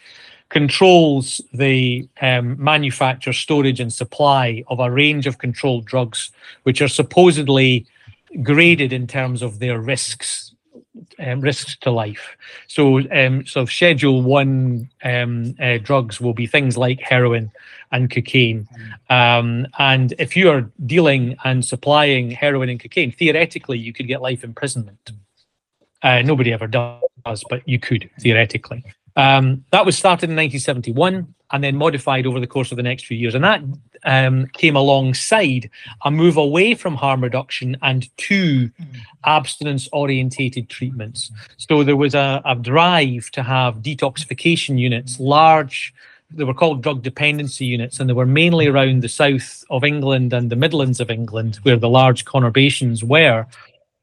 controls 0.49 1.41
the 1.53 2.09
um, 2.21 2.63
manufacture, 2.63 3.33
storage, 3.33 3.81
and 3.81 3.93
supply 3.93 4.65
of 4.69 4.81
a 4.81 4.91
range 4.91 5.27
of 5.27 5.39
controlled 5.39 5.85
drugs, 5.85 6.31
which 6.65 6.81
are 6.81 6.89
supposedly 6.89 7.87
graded 8.43 8.93
in 8.93 9.07
terms 9.07 9.43
of 9.43 9.59
their 9.59 9.79
risks. 9.79 10.53
Um, 11.19 11.41
risks 11.41 11.77
to 11.83 11.91
life. 11.91 12.37
So, 12.69 13.01
um, 13.11 13.45
so 13.45 13.67
Schedule 13.67 14.23
One 14.23 14.89
um, 15.05 15.55
uh, 15.61 15.77
drugs 15.77 16.23
will 16.23 16.33
be 16.33 16.47
things 16.47 16.79
like 16.79 17.01
heroin, 17.01 17.51
and 17.93 18.11
cocaine. 18.11 18.69
Um, 19.11 19.67
and 19.79 20.15
if 20.19 20.37
you 20.37 20.51
are 20.51 20.71
dealing 20.85 21.37
and 21.45 21.65
supplying 21.65 22.31
heroin 22.31 22.69
and 22.69 22.81
cocaine, 22.81 23.13
theoretically, 23.13 23.79
you 23.79 23.93
could 23.93 24.07
get 24.07 24.23
life 24.23 24.45
imprisonment. 24.45 25.13
Uh, 26.03 26.23
nobody 26.23 26.53
ever 26.53 26.67
does, 26.67 27.45
but 27.49 27.67
you 27.67 27.79
could 27.79 28.11
theoretically. 28.21 28.85
Um, 29.17 29.65
that 29.71 29.87
was 29.87 29.97
started 29.97 30.29
in 30.29 30.37
1971 30.37 31.35
and 31.53 31.65
then 31.65 31.77
modified 31.77 32.27
over 32.27 32.39
the 32.39 32.47
course 32.47 32.71
of 32.71 32.77
the 32.77 32.83
next 32.83 33.07
few 33.07 33.17
years. 33.17 33.35
And 33.35 33.45
that 33.45 33.63
um, 34.05 34.47
came 34.49 34.77
alongside 34.77 35.71
a 36.05 36.11
move 36.11 36.37
away 36.37 36.75
from 36.75 36.97
harm 36.97 37.23
reduction 37.23 37.77
and 37.83 38.15
to 38.19 38.71
abstinence 39.25 39.89
orientated 39.93 40.69
treatments. 40.69 41.31
So 41.57 41.83
there 41.83 41.97
was 41.97 42.15
a, 42.15 42.43
a 42.45 42.57
drive 42.57 43.31
to 43.33 43.43
have 43.43 43.77
detoxification 43.77 44.79
units, 44.79 45.19
large 45.19 45.95
they 46.31 46.45
were 46.45 46.55
called 46.55 46.83
drug 46.83 47.03
dependency 47.03 47.67
units, 47.67 48.01
and 48.01 48.09
they 48.09 48.15
were 48.15 48.27
mainly 48.27 48.67
around 48.67 49.03
the 49.03 49.09
south 49.09 49.65
of 49.71 49.85
England 49.85 50.33
and 50.33 50.51
the 50.51 50.57
Midlands 50.57 51.01
of 51.01 51.11
England, 51.11 51.57
where 51.63 51.77
the 51.77 51.89
large 51.89 52.25
conurbations 52.25 53.05
were. 53.05 53.47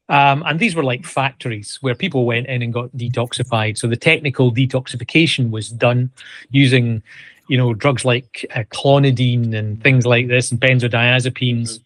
Um, 0.08 0.42
and 0.46 0.60
these 0.60 0.74
were 0.74 0.84
like 0.84 1.06
factories 1.06 1.78
where 1.80 1.94
people 1.94 2.26
went 2.26 2.46
in 2.46 2.62
and 2.62 2.72
got 2.72 2.90
detoxified. 2.92 3.78
So 3.78 3.88
the 3.88 3.96
technical 3.96 4.52
detoxification 4.52 5.50
was 5.50 5.70
done 5.70 6.10
using, 6.50 7.02
you 7.48 7.56
know, 7.56 7.72
drugs 7.72 8.04
like 8.04 8.44
uh, 8.54 8.64
clonidine 8.64 9.54
and 9.54 9.82
things 9.82 10.06
like 10.06 10.28
this, 10.28 10.50
and 10.50 10.60
benzodiazepines. 10.60 11.80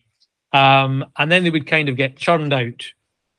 Um, 0.52 1.04
and 1.16 1.30
then 1.30 1.45
they 1.45 1.50
would 1.50 1.66
kind 1.66 1.88
of 1.88 1.97
get 1.97 2.16
churned 2.16 2.52
out. 2.52 2.85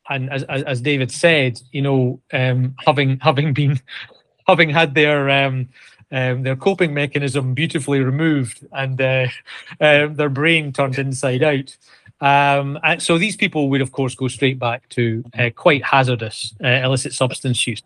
And 0.09 0.29
as, 0.31 0.43
as 0.43 0.81
David 0.81 1.11
said, 1.11 1.61
you 1.71 1.81
know, 1.81 2.21
um, 2.33 2.75
having 2.85 3.19
having 3.19 3.53
been 3.53 3.79
having 4.47 4.69
had 4.69 4.95
their 4.95 5.29
um, 5.29 5.69
um, 6.11 6.43
their 6.43 6.55
coping 6.55 6.93
mechanism 6.93 7.53
beautifully 7.53 7.99
removed 7.99 8.65
and 8.71 8.99
uh, 8.99 9.27
their 9.79 10.29
brain 10.29 10.71
turned 10.73 10.97
inside 10.97 11.43
out. 11.43 11.75
Um, 12.21 12.77
and 12.83 13.01
so 13.01 13.17
these 13.17 13.37
people 13.37 13.69
would, 13.69 13.81
of 13.81 13.91
course, 13.91 14.15
go 14.15 14.27
straight 14.27 14.59
back 14.59 14.87
to 14.89 15.23
uh, 15.37 15.49
quite 15.55 15.83
hazardous 15.83 16.53
uh, 16.63 16.67
illicit 16.67 17.13
substance 17.13 17.65
use. 17.65 17.81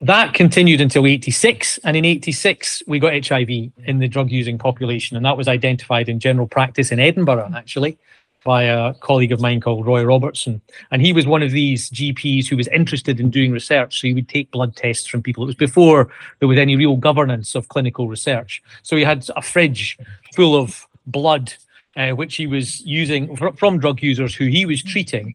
That 0.00 0.34
continued 0.34 0.82
until 0.82 1.06
86, 1.06 1.78
and 1.78 1.96
in 1.96 2.04
86, 2.04 2.82
we 2.86 2.98
got 2.98 3.26
HIV 3.26 3.48
in 3.48 3.98
the 4.00 4.08
drug 4.08 4.30
using 4.30 4.58
population, 4.58 5.16
and 5.16 5.24
that 5.24 5.36
was 5.36 5.48
identified 5.48 6.10
in 6.10 6.20
general 6.20 6.46
practice 6.46 6.92
in 6.92 7.00
Edinburgh, 7.00 7.50
actually 7.56 7.96
by 8.44 8.64
a 8.64 8.92
colleague 8.94 9.32
of 9.32 9.40
mine 9.40 9.60
called 9.60 9.86
Roy 9.86 10.04
Robertson. 10.04 10.60
And 10.90 11.00
he 11.00 11.12
was 11.12 11.26
one 11.26 11.42
of 11.42 11.50
these 11.50 11.90
GPs 11.90 12.46
who 12.46 12.56
was 12.56 12.68
interested 12.68 13.18
in 13.18 13.30
doing 13.30 13.50
research. 13.50 14.00
So 14.00 14.06
he 14.06 14.14
would 14.14 14.28
take 14.28 14.50
blood 14.50 14.76
tests 14.76 15.06
from 15.06 15.22
people. 15.22 15.42
It 15.42 15.46
was 15.46 15.54
before 15.56 16.10
there 16.38 16.48
was 16.48 16.58
any 16.58 16.76
real 16.76 16.96
governance 16.96 17.54
of 17.54 17.68
clinical 17.68 18.06
research. 18.06 18.62
So 18.82 18.96
he 18.96 19.02
had 19.02 19.26
a 19.34 19.42
fridge 19.42 19.98
full 20.34 20.54
of 20.54 20.86
blood, 21.06 21.54
uh, 21.96 22.10
which 22.10 22.36
he 22.36 22.46
was 22.46 22.82
using 22.82 23.34
from 23.36 23.78
drug 23.78 24.02
users 24.02 24.34
who 24.34 24.44
he 24.44 24.66
was 24.66 24.82
treating. 24.82 25.34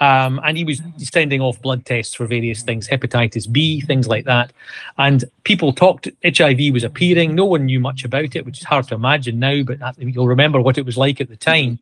Um, 0.00 0.40
and 0.44 0.56
he 0.56 0.64
was 0.64 0.80
sending 0.96 1.42
off 1.42 1.60
blood 1.60 1.84
tests 1.84 2.14
for 2.14 2.24
various 2.26 2.62
things, 2.62 2.88
hepatitis 2.88 3.50
B, 3.50 3.82
things 3.82 4.08
like 4.08 4.24
that. 4.24 4.50
And 4.96 5.24
people 5.44 5.74
talked, 5.74 6.08
HIV 6.24 6.72
was 6.72 6.84
appearing. 6.84 7.34
No 7.34 7.44
one 7.44 7.66
knew 7.66 7.80
much 7.80 8.04
about 8.04 8.34
it, 8.34 8.46
which 8.46 8.60
is 8.60 8.64
hard 8.64 8.88
to 8.88 8.94
imagine 8.94 9.38
now, 9.38 9.62
but 9.62 9.78
you'll 9.98 10.26
remember 10.26 10.60
what 10.60 10.78
it 10.78 10.86
was 10.86 10.96
like 10.96 11.20
at 11.20 11.28
the 11.28 11.36
time 11.36 11.80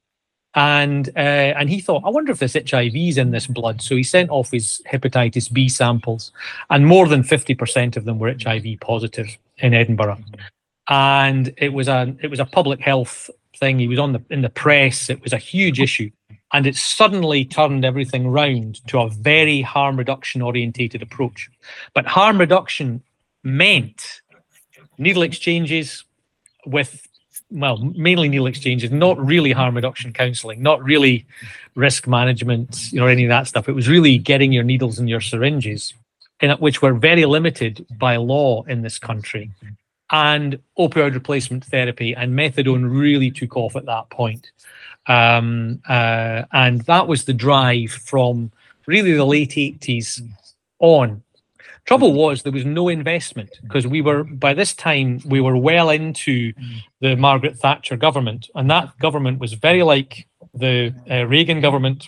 and 0.55 1.11
uh, 1.17 1.55
and 1.59 1.69
he 1.69 1.81
thought, 1.81 2.03
I 2.05 2.11
wonder 2.11 2.33
if 2.33 2.39
this 2.39 2.55
HIV's 2.55 3.19
in 3.19 3.31
this 3.31 3.47
blood. 3.47 3.83
So 3.83 3.97
he 3.97 4.03
sent 4.03 4.31
off 4.31 4.51
his 4.51 4.81
hepatitis 4.91 5.53
B 5.53 5.69
samples, 5.69 6.33
and 6.71 6.87
more 6.87 7.07
than 7.07 7.23
fifty 7.23 7.55
percent 7.55 7.97
of 7.97 8.05
them 8.05 8.19
were 8.19 8.35
HIV 8.41 8.81
positive 8.81 9.37
in 9.59 9.75
Edinburgh. 9.75 10.19
And 10.89 11.53
it 11.59 11.73
was 11.73 11.89
a 11.89 12.15
it 12.23 12.29
was 12.29 12.41
a 12.41 12.47
public 12.47 12.81
health 12.81 13.31
thing. 13.57 13.79
He 13.79 13.89
was 13.89 13.99
on 13.99 14.13
the 14.13 14.23
in 14.31 14.43
the 14.43 14.49
press. 14.49 15.11
It 15.11 15.23
was 15.23 15.33
a 15.33 15.39
huge 15.39 15.81
issue, 15.81 16.11
and 16.53 16.67
it 16.67 16.77
suddenly 16.77 17.45
turned 17.45 17.85
everything 17.85 18.27
round 18.27 18.87
to 18.89 19.01
a 19.01 19.11
very 19.11 19.61
harm 19.61 19.97
reduction 19.97 20.41
orientated 20.41 21.03
approach. 21.03 21.51
But 21.95 22.07
harm 22.07 22.39
reduction 22.39 23.03
meant 23.45 24.23
needle 24.97 25.23
exchanges 25.23 26.05
with 26.67 27.07
well, 27.51 27.79
mainly 27.79 28.29
needle 28.29 28.47
exchanges, 28.47 28.91
not 28.91 29.19
really 29.25 29.53
harm 29.53 29.75
reduction 29.75 30.13
counselling, 30.13 30.63
not 30.63 30.83
really 30.83 31.27
risk 31.75 32.07
management, 32.07 32.93
you 32.93 33.01
know, 33.01 33.07
any 33.07 33.25
of 33.25 33.29
that 33.29 33.47
stuff. 33.47 33.69
It 33.69 33.73
was 33.73 33.89
really 33.89 34.19
getting 34.19 34.53
your 34.53 34.65
needles 34.65 34.99
and 34.99 35.09
your 35.09 35.21
syringes, 35.21 35.95
in 36.41 36.51
which 36.53 36.83
were 36.83 36.93
very 36.93 37.25
limited 37.25 37.87
by 37.99 38.17
law 38.17 38.65
in 38.65 38.83
this 38.83 38.99
country. 38.99 39.51
And 40.11 40.59
opioid 40.79 41.15
replacement 41.15 41.65
therapy 41.65 42.15
and 42.15 42.35
methadone 42.35 42.91
really 42.91 43.31
took 43.31 43.57
off 43.57 43.77
at 43.77 43.87
that 43.87 44.09
point. 44.11 44.51
Um, 45.07 45.81
uh, 45.89 46.45
and 46.53 46.83
that 46.83 47.09
was 47.09 47.25
the 47.25 47.35
drive 47.35 47.91
from 47.91 48.53
really 48.87 49.13
the 49.13 49.25
late 49.25 49.51
80s 49.51 50.23
on 50.81 51.23
Trouble 51.89 52.13
was 52.13 52.43
there 52.43 52.53
was 52.53 52.67
no 52.67 52.91
investment 52.91 53.49
because 53.63 53.87
we 53.87 54.03
were 54.03 54.23
by 54.23 54.53
this 54.53 54.75
time 54.75 55.23
we 55.25 55.41
were 55.41 55.57
well 55.57 55.89
into 55.89 56.53
the 57.01 57.17
Margaret 57.17 57.57
Thatcher 57.57 57.97
government, 57.97 58.51
and 58.55 58.71
that 58.71 58.99
government 58.99 59.39
was 59.39 59.55
very 59.55 59.83
like 59.83 60.29
the 60.53 60.95
uh, 61.11 61.25
Reagan 61.25 61.63
government. 61.63 62.07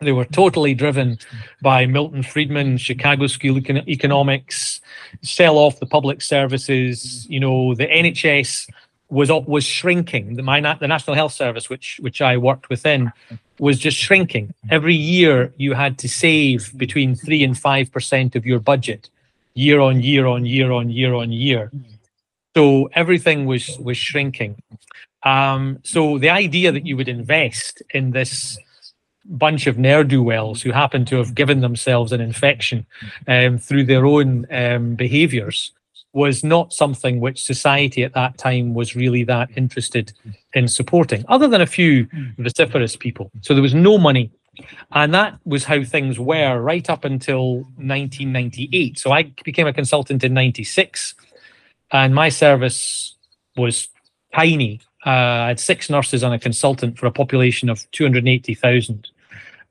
They 0.00 0.10
were 0.10 0.24
totally 0.24 0.74
driven 0.74 1.18
by 1.62 1.86
Milton 1.86 2.24
Friedman, 2.24 2.78
Chicago 2.78 3.28
School 3.28 3.58
Economics, 3.58 4.80
sell 5.22 5.56
off 5.56 5.78
the 5.78 5.86
public 5.86 6.20
services. 6.20 7.28
You 7.30 7.38
know, 7.38 7.76
the 7.76 7.86
NHS 7.86 8.68
was 9.08 9.30
was 9.30 9.62
shrinking. 9.62 10.34
The 10.34 10.42
my 10.42 10.60
the 10.60 10.88
National 10.88 11.14
Health 11.14 11.32
Service, 11.32 11.70
which 11.70 12.00
which 12.00 12.20
I 12.20 12.36
worked 12.38 12.68
within, 12.68 13.12
was 13.58 13.78
just 13.78 13.96
shrinking. 13.96 14.54
Every 14.70 14.94
year 14.94 15.52
you 15.56 15.74
had 15.74 15.98
to 15.98 16.08
save 16.08 16.76
between 16.76 17.14
three 17.14 17.42
and 17.42 17.56
five 17.58 17.90
percent 17.92 18.36
of 18.36 18.46
your 18.46 18.60
budget, 18.60 19.08
year 19.54 19.80
on 19.80 20.02
year 20.02 20.26
on 20.26 20.46
year 20.46 20.72
on 20.72 20.90
year 20.90 21.14
on 21.14 21.32
year. 21.32 21.70
So 22.56 22.88
everything 22.94 23.46
was 23.46 23.78
was 23.78 23.96
shrinking. 23.96 24.62
Um, 25.22 25.80
so 25.82 26.18
the 26.18 26.30
idea 26.30 26.70
that 26.72 26.86
you 26.86 26.96
would 26.96 27.08
invest 27.08 27.82
in 27.90 28.12
this 28.12 28.58
bunch 29.24 29.66
of 29.66 29.76
ne'er 29.76 30.04
do 30.04 30.22
wells 30.22 30.62
who 30.62 30.70
happen 30.70 31.04
to 31.06 31.16
have 31.16 31.34
given 31.34 31.60
themselves 31.60 32.12
an 32.12 32.20
infection 32.20 32.86
um, 33.26 33.58
through 33.58 33.84
their 33.84 34.06
own 34.06 34.46
um, 34.52 34.94
behaviors 34.94 35.72
was 36.16 36.42
not 36.42 36.72
something 36.72 37.20
which 37.20 37.44
society 37.44 38.02
at 38.02 38.14
that 38.14 38.38
time 38.38 38.72
was 38.72 38.96
really 38.96 39.22
that 39.22 39.50
interested 39.54 40.14
in 40.54 40.66
supporting, 40.66 41.22
other 41.28 41.46
than 41.46 41.60
a 41.60 41.66
few 41.66 42.08
vociferous 42.38 42.96
people. 42.96 43.30
So 43.42 43.52
there 43.52 43.62
was 43.62 43.74
no 43.74 43.98
money. 43.98 44.30
And 44.92 45.12
that 45.12 45.38
was 45.44 45.64
how 45.64 45.84
things 45.84 46.18
were 46.18 46.58
right 46.58 46.88
up 46.88 47.04
until 47.04 47.56
1998. 47.76 48.98
So 48.98 49.12
I 49.12 49.24
became 49.44 49.66
a 49.66 49.74
consultant 49.74 50.24
in 50.24 50.32
96, 50.32 51.14
and 51.92 52.14
my 52.14 52.30
service 52.30 53.14
was 53.58 53.88
tiny. 54.34 54.80
Uh, 55.04 55.10
I 55.10 55.48
had 55.48 55.60
six 55.60 55.90
nurses 55.90 56.22
and 56.22 56.32
a 56.32 56.38
consultant 56.38 56.98
for 56.98 57.04
a 57.04 57.12
population 57.12 57.68
of 57.68 57.88
280,000. 57.90 59.06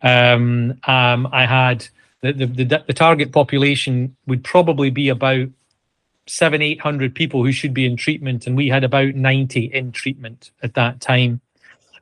Um, 0.04 0.80
um, 0.84 1.28
I 1.32 1.48
had 1.48 1.88
the, 2.22 2.34
the, 2.34 2.46
the, 2.46 2.84
the 2.86 2.94
target 2.94 3.32
population 3.32 4.16
would 4.28 4.44
probably 4.44 4.92
be 4.92 5.10
about 5.10 5.50
seven, 6.28 6.62
eight 6.62 6.82
hundred 6.82 7.16
people 7.16 7.44
who 7.44 7.52
should 7.52 7.74
be 7.74 7.86
in 7.86 7.96
treatment, 7.96 8.48
and 8.48 8.56
we 8.56 8.68
had 8.68 8.84
about 8.84 9.16
ninety 9.16 9.66
in 9.66 9.92
treatment 9.92 10.52
at 10.64 10.74
that 10.76 11.02
time. 11.02 11.42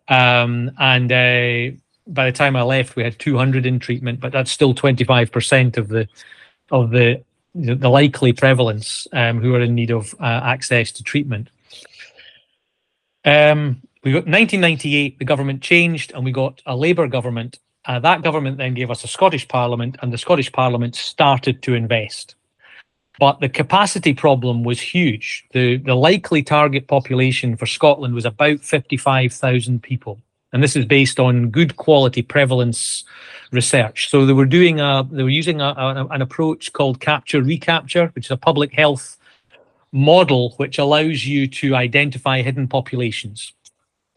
Um, 0.08 0.72
and 0.80 1.12
uh, 1.12 1.76
by 2.08 2.26
the 2.26 2.32
time 2.32 2.56
I 2.56 2.64
left, 2.64 2.96
we 2.96 3.04
had 3.04 3.20
two 3.20 3.38
hundred 3.38 3.66
in 3.66 3.80
treatment, 3.80 4.20
but 4.20 4.32
that's 4.32 4.52
still 4.52 4.74
twenty 4.74 5.04
five 5.04 5.32
percent 5.32 5.78
of 5.78 5.88
the 5.88 6.08
of 6.72 6.92
the 6.92 7.24
the 7.56 7.90
likely 7.90 8.34
prevalence 8.34 9.08
um, 9.14 9.40
who 9.40 9.54
are 9.54 9.62
in 9.62 9.76
need 9.76 9.92
of 9.92 10.16
uh, 10.20 10.42
access 10.44 10.92
to 10.92 11.04
treatment. 11.04 11.50
Um, 13.26 13.82
we 14.04 14.12
got 14.12 14.26
1998, 14.26 15.20
the 15.20 15.26
government 15.26 15.62
changed, 15.62 16.12
and 16.14 16.26
we 16.26 16.32
got 16.32 16.62
a 16.66 16.76
Labour 16.76 17.08
government. 17.08 17.60
Uh, 17.86 18.00
that 18.00 18.22
government 18.22 18.58
then 18.58 18.74
gave 18.74 18.90
us 18.90 19.04
a 19.04 19.08
Scottish 19.08 19.48
Parliament, 19.48 19.98
and 20.02 20.12
the 20.12 20.18
Scottish 20.18 20.52
Parliament 20.52 20.96
started 20.96 21.62
to 21.62 21.76
invest 21.76 22.36
but 23.24 23.40
the 23.40 23.48
capacity 23.48 24.14
problem 24.14 24.66
was 24.66 24.82
huge. 24.82 25.46
The, 25.54 25.78
the 25.78 25.96
likely 25.96 26.44
target 26.44 26.90
population 26.90 27.56
for 27.56 27.66
Scotland 27.66 28.14
was 28.14 28.26
about 28.26 28.60
55,000 28.60 29.82
people. 29.82 30.20
And 30.52 30.62
this 30.62 30.76
is 30.76 30.84
based 30.84 31.22
on 31.22 31.50
good 31.50 31.78
quality 31.78 32.22
prevalence 32.22 33.06
research. 33.54 34.10
So 34.10 34.26
they 34.26 34.34
were 34.34 34.46
doing 34.46 34.82
a, 34.82 35.08
they 35.10 35.24
were 35.24 35.30
using 35.30 35.62
a, 35.62 35.74
a, 35.78 36.06
an 36.08 36.22
approach 36.22 36.74
called 36.74 37.00
capture 37.00 37.42
recapture, 37.42 38.12
which 38.14 38.26
is 38.26 38.32
a 38.32 38.36
public 38.36 38.74
health 38.74 39.16
model 39.94 40.50
which 40.58 40.78
allows 40.78 41.26
you 41.26 41.48
to 41.48 41.76
identify 41.76 42.42
hidden 42.42 42.68
populations. 42.68 43.54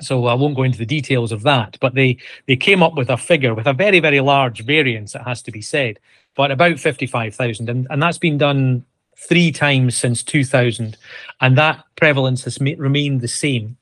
So 0.01 0.27
I 0.27 0.35
won't 0.35 0.57
go 0.57 0.65
into 0.65 0.79
the 0.79 0.85
details 0.85 1.31
of 1.31 1.45
that, 1.45 1.79
but 1.81 1.95
they 1.95 2.19
they 2.47 2.57
came 2.57 2.83
up 2.83 2.97
with 2.97 3.09
a 3.09 3.17
figure 3.17 3.55
with 3.55 3.69
a 3.69 3.73
very 3.73 4.01
very 4.01 4.19
large 4.19 4.65
variance. 4.65 5.15
It 5.15 5.23
has 5.23 5.43
to 5.43 5.53
be 5.53 5.63
said, 5.63 6.01
but 6.35 6.51
about 6.51 6.81
55,000. 6.81 7.71
And, 7.71 7.87
and 7.89 8.03
that's 8.03 8.19
been 8.19 8.37
done 8.37 8.85
three 9.17 9.51
times 9.51 9.97
since 9.97 10.23
2000. 10.23 10.97
And 11.41 11.59
that 11.59 11.85
prevalence 11.97 12.45
has 12.45 12.59
remained 12.61 13.21
the 13.21 13.29
same. 13.29 13.77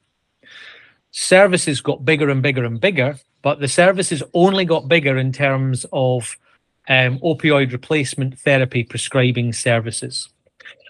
Services 1.10 1.80
got 1.80 2.04
bigger 2.04 2.30
and 2.30 2.42
bigger 2.42 2.64
and 2.64 2.80
bigger, 2.80 3.18
but 3.42 3.60
the 3.60 3.68
services 3.68 4.22
only 4.32 4.64
got 4.64 4.88
bigger 4.88 5.16
in 5.16 5.32
terms 5.32 5.86
of 5.92 6.36
um, 6.88 7.18
opioid 7.20 7.72
replacement 7.72 8.38
therapy 8.38 8.82
prescribing 8.82 9.52
services. 9.52 10.28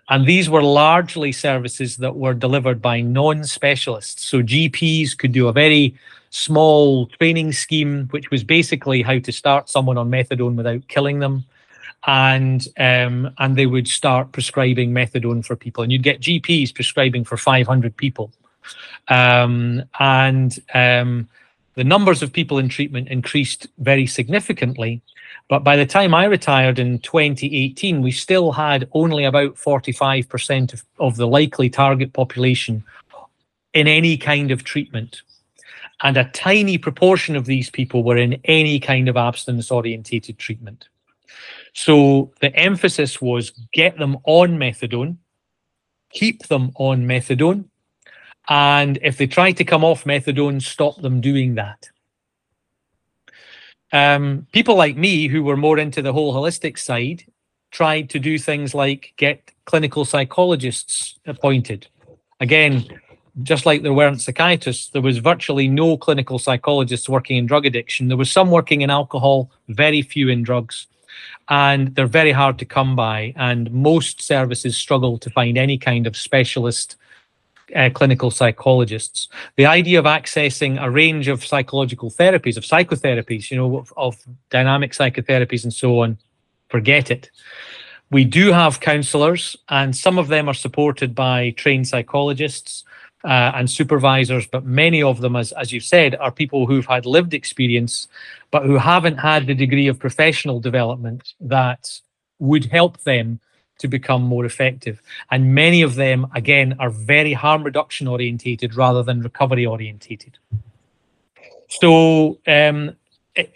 And 0.09 0.27
these 0.27 0.51
were 0.51 0.63
largely 0.63 1.33
services 1.33 1.97
that 1.97 2.17
were 2.17 2.35
delivered 2.35 2.83
by 2.83 3.01
non 3.01 3.45
specialists. 3.45 4.25
So 4.25 4.43
GPs 4.43 5.17
could 5.17 5.33
do 5.33 5.49
a 5.49 5.53
very 5.53 5.95
small 6.31 7.07
training 7.07 7.53
scheme, 7.53 8.09
which 8.11 8.31
was 8.31 8.45
basically 8.45 9.03
how 9.03 9.19
to 9.19 9.33
start 9.33 9.71
someone 9.71 9.97
on 9.97 10.11
methadone 10.11 10.57
without 10.57 10.89
killing 10.89 11.21
them 11.21 11.45
and 12.07 12.69
um, 12.79 13.31
and 13.39 13.57
they 13.57 13.67
would 13.67 13.89
start 13.89 14.33
prescribing 14.33 14.93
methadone 14.93 15.45
for 15.45 15.57
people, 15.57 15.83
and 15.83 15.93
you'd 15.93 16.03
get 16.03 16.21
GPs 16.21 16.75
prescribing 16.75 17.25
for 17.25 17.37
500 17.37 17.97
people, 17.97 18.31
um, 19.09 19.83
and 19.99 20.59
um, 20.75 21.29
the 21.75 21.85
numbers 21.85 22.23
of 22.23 22.33
people 22.33 22.59
in 22.59 22.69
treatment 22.69 23.09
increased 23.09 23.67
very 23.79 24.07
significantly. 24.07 25.03
But 25.49 25.65
by 25.65 25.77
the 25.77 25.87
time 25.87 26.15
I 26.15 26.25
retired 26.25 26.79
in 26.79 27.01
2018, 27.01 28.01
we 28.01 28.13
still 28.13 28.53
had 28.53 28.89
only 28.93 29.25
about 29.25 29.57
45% 29.57 30.73
of, 30.73 30.85
of 30.99 31.17
the 31.17 31.27
likely 31.27 31.69
target 31.69 32.13
population 32.13 32.83
in 33.75 33.89
any 33.89 34.17
kind 34.17 34.51
of 34.51 34.65
treatment. 34.65 35.21
And 36.03 36.17
a 36.17 36.31
tiny 36.31 36.79
proportion 36.79 37.37
of 37.37 37.47
these 37.47 37.69
people 37.69 38.05
were 38.05 38.17
in 38.17 38.41
any 38.45 38.81
kind 38.81 39.09
of 39.09 39.17
abstinence 39.17 39.71
orientated 39.71 40.39
treatment. 40.39 40.87
So 41.75 42.33
the 42.41 42.55
emphasis 42.55 43.21
was 43.21 43.51
get 43.73 43.99
them 43.99 44.17
on 44.25 44.59
methadone, 44.59 45.17
keep 46.11 46.47
them 46.47 46.71
on 46.77 47.05
methadone, 47.05 47.65
and 48.49 48.99
if 49.03 49.19
they 49.19 49.27
try 49.27 49.53
to 49.53 49.65
come 49.65 49.85
off 49.85 50.05
methadone, 50.05 50.63
stop 50.63 51.01
them 51.03 51.21
doing 51.21 51.57
that. 51.57 51.89
Um, 53.93 54.47
people 54.53 54.77
like 54.77 54.97
me 54.97 55.27
who 55.27 55.43
were 55.43 55.57
more 55.57 55.79
into 55.79 56.01
the 56.01 56.13
whole 56.13 56.33
holistic 56.33 56.79
side 56.79 57.25
tried 57.71 58.09
to 58.11 58.21
do 58.21 58.39
things 58.39 58.73
like 58.73 59.13
get 59.17 59.51
clinical 59.65 60.05
psychologists 60.05 61.19
appointed. 61.27 61.89
Again, 62.39 62.87
just 63.43 63.67
like 63.67 63.83
there 63.83 63.93
weren't 63.93 64.21
psychiatrists, 64.21 64.91
there 64.91 65.03
was 65.03 65.19
virtually 65.19 65.67
no 65.67 65.97
clinical 65.97 66.39
psychologists 66.39 67.09
working 67.09 67.37
in 67.37 67.47
drug 67.47 67.67
addiction. 67.67 68.07
There 68.07 68.17
was 68.17 68.31
some 68.31 68.53
working 68.53 68.83
in 68.83 68.91
alcohol, 68.91 69.51
very 69.69 70.03
few 70.03 70.29
in 70.29 70.45
drugs 70.45 70.87
and 71.49 71.95
they're 71.95 72.07
very 72.07 72.33
hard 72.33 72.59
to 72.59 72.65
come 72.65 72.97
by. 72.97 73.33
And 73.37 73.71
most 73.73 74.23
services 74.23 74.77
struggle 74.77 75.19
to 75.19 75.31
find 75.31 75.59
any 75.59 75.79
kind 75.79 76.07
of 76.07 76.17
specialist 76.17 76.97
uh, 77.75 77.91
clinical 77.93 78.31
psychologists. 78.31 79.29
The 79.57 79.67
idea 79.67 79.99
of 79.99 80.05
accessing 80.05 80.83
a 80.83 80.91
range 80.91 81.29
of 81.29 81.45
psychological 81.45 82.11
therapies, 82.11 82.57
of 82.57 82.65
psychotherapies, 82.65 83.51
you 83.51 83.57
know, 83.57 83.79
of, 83.79 83.93
of 83.97 84.17
dynamic 84.51 84.93
psychotherapies 84.93 85.65
and 85.65 85.73
so 85.73 86.01
on, 86.01 86.19
forget 86.69 87.11
it. 87.11 87.31
We 88.11 88.25
do 88.25 88.53
have 88.53 88.81
counselors, 88.81 89.57
and 89.69 89.97
some 89.97 90.19
of 90.19 90.29
them 90.29 90.49
are 90.49 90.55
supported 90.55 91.15
by 91.15 91.51
trained 91.51 91.89
psychologists 91.89 92.85
uh, 93.25 93.53
and 93.55 93.71
supervisors, 93.71 94.47
but 94.47 94.65
many 94.65 95.03
of 95.03 95.21
them, 95.21 95.35
as, 95.35 95.53
as 95.53 95.73
you've 95.73 95.85
said, 95.85 96.15
are 96.17 96.31
people 96.31 96.67
who've 96.67 96.87
had 96.87 97.07
lived 97.07 97.33
experience, 97.33 98.07
but 98.51 98.65
who 98.65 98.77
haven't 98.77 99.17
had 99.17 99.47
the 99.47 99.55
degree 99.55 99.87
of 99.87 99.99
professional 99.99 100.61
development 100.61 101.33
that 101.41 102.01
would 102.39 102.67
help 102.67 103.01
them 103.03 103.41
to 103.79 103.89
become 103.89 104.23
more 104.23 104.45
effective. 104.45 105.03
And 105.31 105.55
many 105.55 105.83
of 105.83 105.95
them, 105.95 106.27
again, 106.35 106.77
are 106.79 106.91
very 106.91 107.33
harm 107.33 107.65
reduction 107.65 108.07
orientated 108.07 108.75
rather 108.77 109.03
than 109.03 109.23
recovery 109.23 109.67
orientated. 109.67 110.39
So, 111.69 112.39
um, 112.47 112.95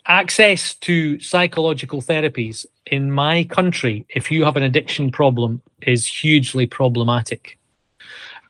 access 0.06 0.74
to 0.74 1.20
psychological 1.20 2.02
therapies 2.02 2.66
in 2.86 3.12
my 3.12 3.44
country, 3.44 4.06
if 4.08 4.30
you 4.30 4.44
have 4.44 4.56
an 4.56 4.64
addiction 4.64 5.12
problem, 5.12 5.62
is 5.82 6.06
hugely 6.06 6.66
problematic. 6.66 7.58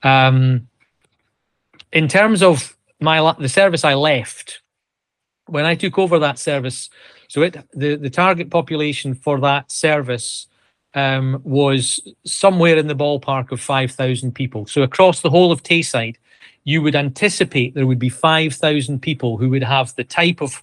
Um, 0.02 0.68
in 1.92 2.08
terms 2.08 2.42
of 2.42 2.76
my 3.00 3.34
the 3.38 3.48
service 3.48 3.84
I 3.84 3.94
left 3.94 4.62
when 5.46 5.64
I 5.64 5.74
took 5.74 5.98
over 5.98 6.18
that 6.18 6.38
service, 6.38 6.90
so 7.28 7.42
it 7.42 7.56
the 7.72 7.96
the 7.96 8.10
target 8.10 8.50
population 8.50 9.14
for 9.14 9.40
that 9.40 9.70
service 9.70 10.46
um, 10.94 11.40
was 11.44 12.00
somewhere 12.24 12.76
in 12.76 12.86
the 12.86 12.96
ballpark 12.96 13.52
of 13.52 13.60
five 13.60 13.92
thousand 13.92 14.32
people. 14.32 14.66
So 14.66 14.82
across 14.82 15.20
the 15.20 15.30
whole 15.30 15.52
of 15.52 15.62
Tayside, 15.62 16.16
you 16.64 16.82
would 16.82 16.96
anticipate 16.96 17.74
there 17.74 17.86
would 17.86 17.98
be 17.98 18.08
five 18.08 18.54
thousand 18.54 19.00
people 19.00 19.36
who 19.36 19.48
would 19.50 19.64
have 19.64 19.94
the 19.94 20.04
type 20.04 20.40
of 20.40 20.62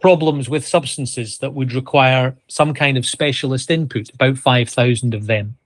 problems 0.00 0.48
with 0.48 0.66
substances 0.66 1.38
that 1.38 1.54
would 1.54 1.72
require 1.72 2.36
some 2.46 2.72
kind 2.72 2.96
of 2.96 3.06
specialist 3.06 3.70
input. 3.70 4.10
About 4.10 4.38
five 4.38 4.68
thousand 4.68 5.14
of 5.14 5.26
them. 5.26 5.56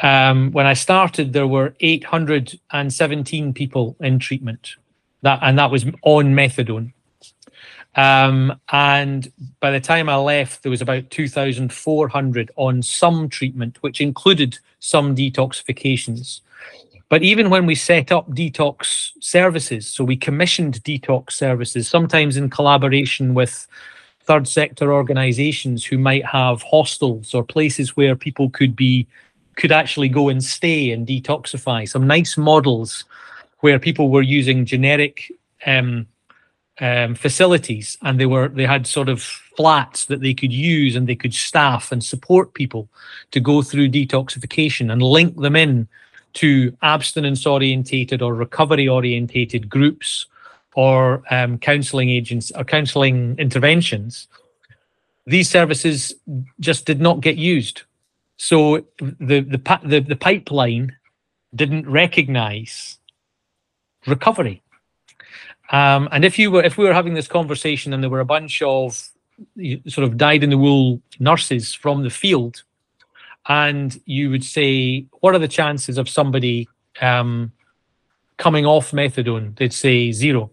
Um, 0.00 0.52
when 0.52 0.66
I 0.66 0.74
started, 0.74 1.32
there 1.32 1.46
were 1.46 1.74
817 1.80 3.52
people 3.54 3.96
in 4.00 4.18
treatment, 4.18 4.76
that 5.22 5.38
and 5.42 5.58
that 5.58 5.70
was 5.70 5.84
on 6.02 6.34
methadone. 6.34 6.92
Um, 7.94 8.60
and 8.70 9.32
by 9.60 9.70
the 9.70 9.80
time 9.80 10.10
I 10.10 10.16
left, 10.16 10.62
there 10.62 10.70
was 10.70 10.82
about 10.82 11.08
2,400 11.08 12.50
on 12.56 12.82
some 12.82 13.28
treatment, 13.30 13.78
which 13.80 14.02
included 14.02 14.58
some 14.80 15.16
detoxifications. 15.16 16.40
But 17.08 17.22
even 17.22 17.50
when 17.50 17.66
we 17.66 17.74
set 17.74 18.12
up 18.12 18.28
detox 18.30 19.12
services, 19.20 19.86
so 19.86 20.04
we 20.04 20.16
commissioned 20.16 20.82
detox 20.82 21.32
services, 21.32 21.88
sometimes 21.88 22.36
in 22.36 22.50
collaboration 22.50 23.32
with 23.32 23.66
third 24.24 24.48
sector 24.48 24.92
organizations 24.92 25.84
who 25.84 25.98
might 25.98 26.26
have 26.26 26.62
hostels 26.62 27.32
or 27.32 27.44
places 27.44 27.96
where 27.96 28.16
people 28.16 28.50
could 28.50 28.74
be 28.74 29.06
could 29.56 29.72
actually 29.72 30.08
go 30.08 30.28
and 30.28 30.44
stay 30.44 30.90
and 30.90 31.06
detoxify. 31.06 31.88
Some 31.88 32.06
nice 32.06 32.36
models 32.36 33.04
where 33.60 33.78
people 33.78 34.10
were 34.10 34.22
using 34.22 34.64
generic 34.64 35.32
um, 35.66 36.06
um, 36.80 37.14
facilities 37.14 37.96
and 38.02 38.20
they 38.20 38.26
were 38.26 38.48
they 38.48 38.66
had 38.66 38.86
sort 38.86 39.08
of 39.08 39.22
flats 39.22 40.06
that 40.06 40.20
they 40.20 40.34
could 40.34 40.52
use 40.52 40.94
and 40.94 41.06
they 41.06 41.14
could 41.16 41.32
staff 41.32 41.90
and 41.90 42.04
support 42.04 42.52
people 42.52 42.88
to 43.30 43.40
go 43.40 43.62
through 43.62 43.88
detoxification 43.88 44.92
and 44.92 45.02
link 45.02 45.36
them 45.36 45.56
in 45.56 45.88
to 46.34 46.76
abstinence 46.82 47.46
orientated 47.46 48.20
or 48.20 48.34
recovery 48.34 48.86
orientated 48.86 49.70
groups 49.70 50.26
or 50.74 51.22
um, 51.30 51.56
counseling 51.56 52.10
agents 52.10 52.52
or 52.54 52.64
counseling 52.64 53.34
interventions 53.38 54.28
these 55.26 55.48
services 55.48 56.14
just 56.60 56.84
did 56.84 57.00
not 57.00 57.22
get 57.22 57.36
used 57.36 57.82
so 58.36 58.84
the 58.98 59.40
the 59.40 59.80
the, 59.84 60.00
the 60.00 60.16
pipeline 60.16 60.96
didn't 61.54 61.88
recognize 61.88 62.98
recovery 64.06 64.62
um, 65.70 66.08
and 66.12 66.24
if 66.24 66.38
you 66.38 66.50
were 66.50 66.62
if 66.62 66.78
we 66.78 66.84
were 66.84 66.94
having 66.94 67.14
this 67.14 67.28
conversation 67.28 67.92
and 67.92 68.02
there 68.02 68.10
were 68.10 68.20
a 68.20 68.24
bunch 68.24 68.62
of 68.62 69.10
sort 69.86 70.04
of 70.04 70.16
dyed 70.16 70.42
in 70.42 70.50
the 70.50 70.58
wool 70.58 71.00
nurses 71.18 71.74
from 71.74 72.02
the 72.02 72.10
field 72.10 72.62
and 73.48 74.00
you 74.06 74.30
would 74.30 74.44
say, 74.44 75.06
what 75.20 75.34
are 75.34 75.38
the 75.38 75.48
chances 75.48 75.98
of 75.98 76.08
somebody 76.08 76.68
um, 77.00 77.52
coming 78.38 78.66
off 78.66 78.90
methadone? 78.90 79.56
They'd 79.56 79.72
say 79.72 80.12
zero. 80.12 80.50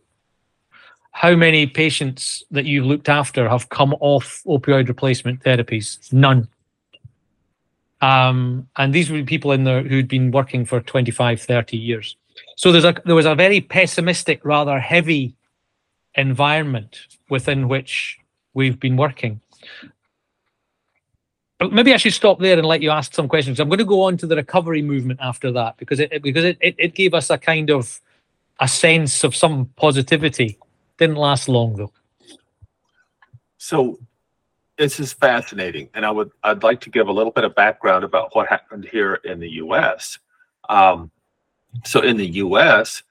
How 1.11 1.35
many 1.35 1.67
patients 1.67 2.43
that 2.51 2.65
you've 2.65 2.85
looked 2.85 3.09
after 3.09 3.47
have 3.47 3.69
come 3.69 3.93
off 3.99 4.41
opioid 4.45 4.87
replacement 4.87 5.43
therapies? 5.43 6.11
None. 6.11 6.47
Um, 8.03 8.67
and 8.75 8.93
these 8.93 9.09
be 9.09 9.23
people 9.23 9.51
in 9.53 9.63
there 9.63 9.81
who'd 9.81 10.07
been 10.07 10.31
working 10.31 10.65
for 10.65 10.81
25, 10.81 11.41
30 11.41 11.77
years. 11.77 12.17
So 12.57 12.71
there's 12.71 12.83
a 12.85 12.95
there 13.05 13.15
was 13.15 13.25
a 13.25 13.35
very 13.35 13.61
pessimistic, 13.61 14.43
rather 14.43 14.79
heavy 14.79 15.35
environment 16.15 16.97
within 17.29 17.67
which 17.67 18.17
we've 18.53 18.79
been 18.79 18.97
working 18.97 19.39
maybe 21.71 21.93
I 21.93 21.97
should 21.97 22.13
stop 22.13 22.39
there 22.39 22.57
and 22.57 22.67
let 22.67 22.81
you 22.81 22.89
ask 22.89 23.13
some 23.13 23.27
questions. 23.27 23.59
I'm 23.59 23.69
going 23.69 23.79
to 23.79 23.85
go 23.85 24.01
on 24.03 24.17
to 24.17 24.27
the 24.27 24.35
recovery 24.35 24.81
movement 24.81 25.19
after 25.21 25.51
that 25.51 25.77
because 25.77 25.99
it 25.99 26.21
because 26.21 26.43
it, 26.43 26.57
it, 26.61 26.75
it 26.77 26.95
gave 26.95 27.13
us 27.13 27.29
a 27.29 27.37
kind 27.37 27.69
of 27.69 28.01
a 28.59 28.67
sense 28.67 29.23
of 29.23 29.35
some 29.35 29.65
positivity. 29.75 30.57
Didn't 30.97 31.15
last 31.15 31.49
long 31.49 31.75
though. 31.75 31.91
So 33.57 33.99
this 34.77 34.99
is 34.99 35.13
fascinating, 35.13 35.89
and 35.93 36.05
I 36.05 36.11
would 36.11 36.31
I'd 36.43 36.63
like 36.63 36.81
to 36.81 36.89
give 36.89 37.07
a 37.07 37.11
little 37.11 37.31
bit 37.31 37.43
of 37.43 37.55
background 37.55 38.03
about 38.03 38.35
what 38.35 38.47
happened 38.47 38.85
here 38.85 39.15
in 39.23 39.39
the 39.39 39.49
U.S. 39.51 40.19
Um, 40.69 41.11
so 41.85 42.01
in 42.01 42.17
the 42.17 42.27
U.S., 42.27 43.03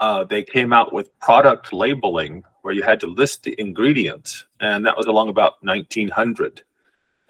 uh, 0.00 0.24
they 0.24 0.42
came 0.42 0.72
out 0.72 0.92
with 0.92 1.18
product 1.20 1.72
labeling 1.72 2.44
where 2.62 2.74
you 2.74 2.82
had 2.82 3.00
to 3.00 3.06
list 3.06 3.42
the 3.42 3.58
ingredients, 3.60 4.44
and 4.60 4.84
that 4.86 4.96
was 4.96 5.06
along 5.06 5.28
about 5.28 5.54
1900 5.62 6.62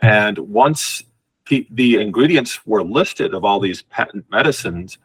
and 0.02 0.36
once 0.38 1.04
pe- 1.44 1.66
the 1.70 2.00
ingredients 2.00 2.66
were 2.66 2.82
listed 2.82 3.32
of 3.34 3.44
all 3.44 3.60
these 3.60 3.82
patent 3.82 4.26
medicines, 4.30 4.98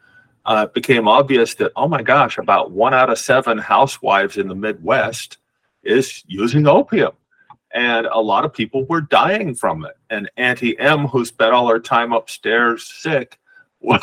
uh, 0.44 0.66
it 0.68 0.74
became 0.74 1.06
obvious 1.06 1.54
that, 1.54 1.72
oh 1.76 1.88
my 1.88 2.02
gosh, 2.02 2.36
about 2.36 2.72
one 2.72 2.94
out 2.94 3.10
of 3.10 3.18
seven 3.18 3.58
housewives 3.58 4.36
in 4.36 4.48
the 4.48 4.54
Midwest 4.54 5.38
is 5.84 6.24
using 6.26 6.66
opium. 6.66 7.12
And 7.78 8.06
a 8.06 8.18
lot 8.18 8.44
of 8.44 8.52
people 8.52 8.84
were 8.86 9.00
dying 9.00 9.54
from 9.54 9.84
it. 9.84 9.96
And 10.10 10.28
Auntie 10.36 10.76
M, 10.80 11.06
who 11.06 11.24
spent 11.24 11.52
all 11.52 11.68
her 11.68 11.78
time 11.78 12.12
upstairs 12.12 12.84
sick, 12.84 13.38
was 13.80 14.02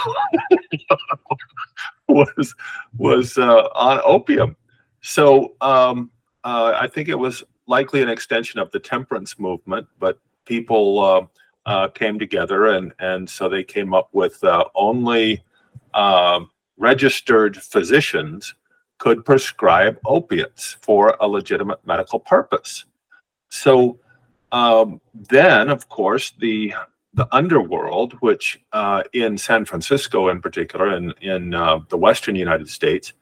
was, 2.08 2.56
was 2.98 3.38
uh, 3.38 3.68
on 3.76 4.00
opium. 4.06 4.56
So 5.02 5.56
um, 5.60 6.10
uh, 6.46 6.78
I 6.80 6.88
think 6.88 7.10
it 7.10 7.20
was 7.20 7.44
likely 7.68 8.02
an 8.02 8.08
extension 8.08 8.62
of 8.62 8.72
the 8.72 8.80
temperance 8.80 9.38
movement, 9.38 9.88
but 10.00 10.20
people 10.46 11.00
uh, 11.04 11.70
uh, 11.70 11.90
came 11.90 12.18
together, 12.18 12.68
and 12.68 12.94
and 13.00 13.30
so 13.30 13.50
they 13.50 13.64
came 13.64 13.94
up 13.94 14.08
with 14.14 14.42
uh, 14.42 14.64
only 14.74 15.44
um, 15.94 16.50
registered 16.78 17.58
physicians 17.58 18.56
could 19.00 19.26
prescribe 19.26 20.00
opiates 20.06 20.78
for 20.82 21.18
a 21.20 21.28
legitimate 21.28 21.86
medical 21.86 22.22
purpose. 22.22 22.86
So 23.56 24.00
um, 24.52 25.02
then, 25.14 25.70
of 25.70 25.88
course, 25.90 26.34
the 26.40 26.74
the 27.14 27.28
underworld, 27.34 28.14
which 28.20 28.60
uh, 28.74 29.04
in 29.14 29.38
San 29.38 29.64
Francisco 29.64 30.28
in 30.28 30.42
particular, 30.42 30.88
and 30.90 31.14
in, 31.22 31.32
in 31.32 31.54
uh, 31.54 31.80
the 31.88 31.98
Western 31.98 32.36
United 32.36 32.70
States, 32.70 33.14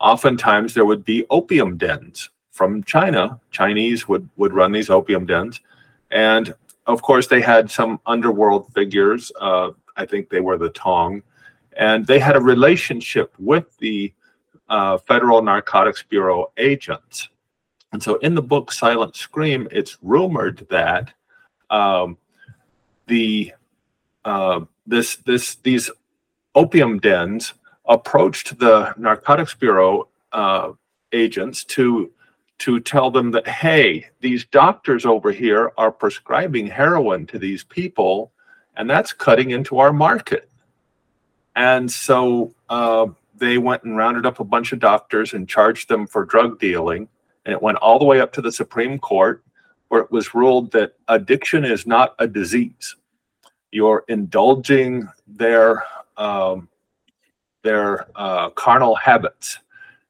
oftentimes 0.00 0.72
there 0.72 0.86
would 0.86 1.04
be 1.04 1.26
opium 1.28 1.76
dens 1.76 2.30
from 2.50 2.82
China. 2.84 3.38
Chinese 3.50 4.08
would 4.08 4.28
would 4.36 4.54
run 4.54 4.72
these 4.72 4.88
opium 4.88 5.26
dens, 5.26 5.60
and 6.10 6.54
of 6.86 7.02
course, 7.02 7.26
they 7.26 7.40
had 7.40 7.70
some 7.70 8.00
underworld 8.06 8.72
figures. 8.74 9.30
Uh, 9.40 9.70
I 9.96 10.06
think 10.06 10.30
they 10.30 10.40
were 10.40 10.58
the 10.58 10.70
Tong, 10.70 11.22
and 11.76 12.06
they 12.06 12.18
had 12.18 12.36
a 12.36 12.40
relationship 12.40 13.34
with 13.38 13.76
the 13.78 14.12
uh, 14.68 14.98
Federal 14.98 15.42
Narcotics 15.42 16.02
Bureau 16.02 16.50
agents. 16.56 17.28
And 17.92 18.02
so, 18.02 18.16
in 18.16 18.34
the 18.34 18.42
book 18.42 18.72
Silent 18.72 19.16
Scream, 19.16 19.68
it's 19.70 19.98
rumored 20.02 20.66
that 20.70 21.12
um, 21.70 22.16
the 23.06 23.52
uh, 24.24 24.60
this 24.86 25.16
this 25.16 25.56
these 25.56 25.90
opium 26.54 26.98
dens 26.98 27.54
approached 27.86 28.58
the 28.58 28.94
Narcotics 28.96 29.54
Bureau 29.54 30.08
uh, 30.32 30.72
agents 31.12 31.64
to 31.64 32.10
to 32.58 32.78
tell 32.78 33.10
them 33.10 33.32
that, 33.32 33.48
hey, 33.48 34.06
these 34.20 34.44
doctors 34.44 35.04
over 35.04 35.32
here 35.32 35.72
are 35.76 35.90
prescribing 35.90 36.68
heroin 36.68 37.26
to 37.26 37.36
these 37.36 37.64
people, 37.64 38.30
and 38.76 38.88
that's 38.88 39.12
cutting 39.12 39.50
into 39.50 39.80
our 39.80 39.92
market. 39.92 40.48
And 41.56 41.90
so 41.90 42.54
uh, 42.68 43.06
they 43.36 43.58
went 43.58 43.82
and 43.82 43.96
rounded 43.96 44.26
up 44.26 44.38
a 44.38 44.44
bunch 44.44 44.72
of 44.72 44.78
doctors 44.78 45.34
and 45.34 45.48
charged 45.48 45.88
them 45.88 46.06
for 46.06 46.24
drug 46.24 46.60
dealing. 46.60 47.08
And 47.44 47.52
it 47.52 47.62
went 47.62 47.78
all 47.78 47.98
the 47.98 48.04
way 48.04 48.20
up 48.20 48.32
to 48.34 48.42
the 48.42 48.52
Supreme 48.52 48.98
Court, 48.98 49.42
where 49.88 50.00
it 50.02 50.12
was 50.12 50.34
ruled 50.34 50.72
that 50.72 50.94
addiction 51.08 51.64
is 51.64 51.86
not 51.86 52.14
a 52.18 52.26
disease. 52.26 52.96
You're 53.70 54.04
indulging 54.08 55.08
their 55.26 55.84
um, 56.16 56.68
their 57.62 58.06
uh, 58.16 58.50
carnal 58.50 58.94
habits 58.94 59.58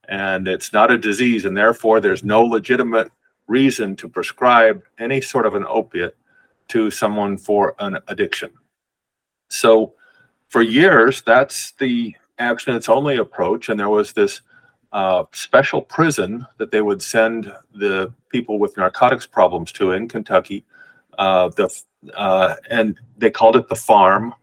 and 0.09 0.49
it's 0.49 0.73
not 0.75 0.91
a 0.91 0.99
disease, 0.99 1.47
and 1.47 1.57
therefore 1.57 2.01
there's 2.01 2.25
no 2.25 2.43
legitimate 2.43 3.11
reason 3.47 3.97
to 3.97 4.09
prescribe 4.09 4.83
any 4.99 5.21
sort 5.21 5.47
of 5.47 5.55
an 5.55 5.65
opiate 5.69 6.17
to 6.69 6.91
someone 6.91 7.37
for 7.37 7.75
an 7.79 7.99
addiction. 8.09 8.51
So, 9.49 9.95
for 10.49 10.61
years, 10.63 11.23
that's 11.23 11.73
the 11.79 12.15
abstinence 12.39 12.91
only 12.91 13.17
approach, 13.17 13.69
and 13.69 13.81
there 13.81 13.89
was 13.89 14.13
this 14.13 14.43
uh, 14.93 15.25
special 15.33 15.81
prison 15.81 16.47
that 16.59 16.71
they 16.71 16.83
would 16.83 17.03
send 17.03 17.53
the 17.75 18.13
people 18.29 18.59
with 18.59 18.77
narcotics 18.77 19.27
problems 19.27 19.73
to 19.73 19.93
in 19.93 20.09
Kentucky. 20.09 20.65
Uh, 21.19 21.49
the 21.49 21.69
uh, 22.15 22.57
and 22.71 22.99
they 23.17 23.31
called 23.31 23.57
it 23.57 23.69
the 23.69 23.77
farm. 23.77 24.35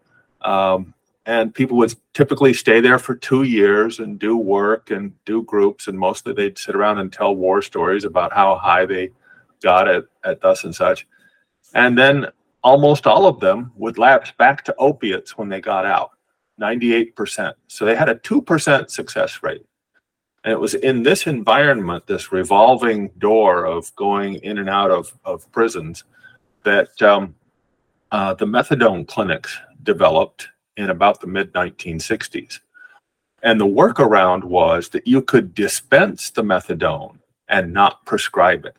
Um, 0.42 0.94
and 1.26 1.54
people 1.54 1.76
would 1.76 1.94
typically 2.14 2.52
stay 2.52 2.80
there 2.80 2.98
for 2.98 3.14
two 3.14 3.42
years 3.42 3.98
and 3.98 4.18
do 4.18 4.36
work 4.36 4.90
and 4.90 5.12
do 5.24 5.42
groups 5.42 5.86
and 5.86 5.98
mostly 5.98 6.32
they'd 6.32 6.58
sit 6.58 6.74
around 6.74 6.98
and 6.98 7.12
tell 7.12 7.36
war 7.36 7.62
stories 7.62 8.04
about 8.04 8.32
how 8.32 8.56
high 8.56 8.86
they 8.86 9.10
got 9.62 9.86
at, 9.86 10.04
at 10.24 10.40
thus 10.40 10.64
and 10.64 10.74
such 10.74 11.06
and 11.74 11.96
then 11.96 12.26
almost 12.64 13.06
all 13.06 13.26
of 13.26 13.38
them 13.38 13.70
would 13.76 13.98
lapse 13.98 14.32
back 14.38 14.64
to 14.64 14.74
opiates 14.78 15.36
when 15.36 15.48
they 15.48 15.60
got 15.60 15.84
out 15.84 16.12
98% 16.60 17.52
so 17.68 17.84
they 17.84 17.94
had 17.94 18.08
a 18.08 18.14
2% 18.16 18.90
success 18.90 19.42
rate 19.42 19.64
and 20.44 20.52
it 20.52 20.60
was 20.60 20.74
in 20.74 21.02
this 21.02 21.26
environment 21.26 22.06
this 22.06 22.32
revolving 22.32 23.08
door 23.18 23.66
of 23.66 23.94
going 23.96 24.36
in 24.36 24.58
and 24.58 24.70
out 24.70 24.90
of, 24.90 25.12
of 25.24 25.50
prisons 25.52 26.04
that 26.62 27.00
um, 27.02 27.34
uh, 28.10 28.34
the 28.34 28.46
methadone 28.46 29.06
clinics 29.06 29.58
developed 29.82 30.48
in 30.76 30.90
about 30.90 31.20
the 31.20 31.26
mid 31.26 31.52
1960s. 31.52 32.60
And 33.42 33.60
the 33.60 33.66
workaround 33.66 34.44
was 34.44 34.90
that 34.90 35.06
you 35.06 35.22
could 35.22 35.54
dispense 35.54 36.30
the 36.30 36.42
methadone 36.42 37.18
and 37.48 37.72
not 37.72 38.04
prescribe 38.04 38.64
it. 38.64 38.76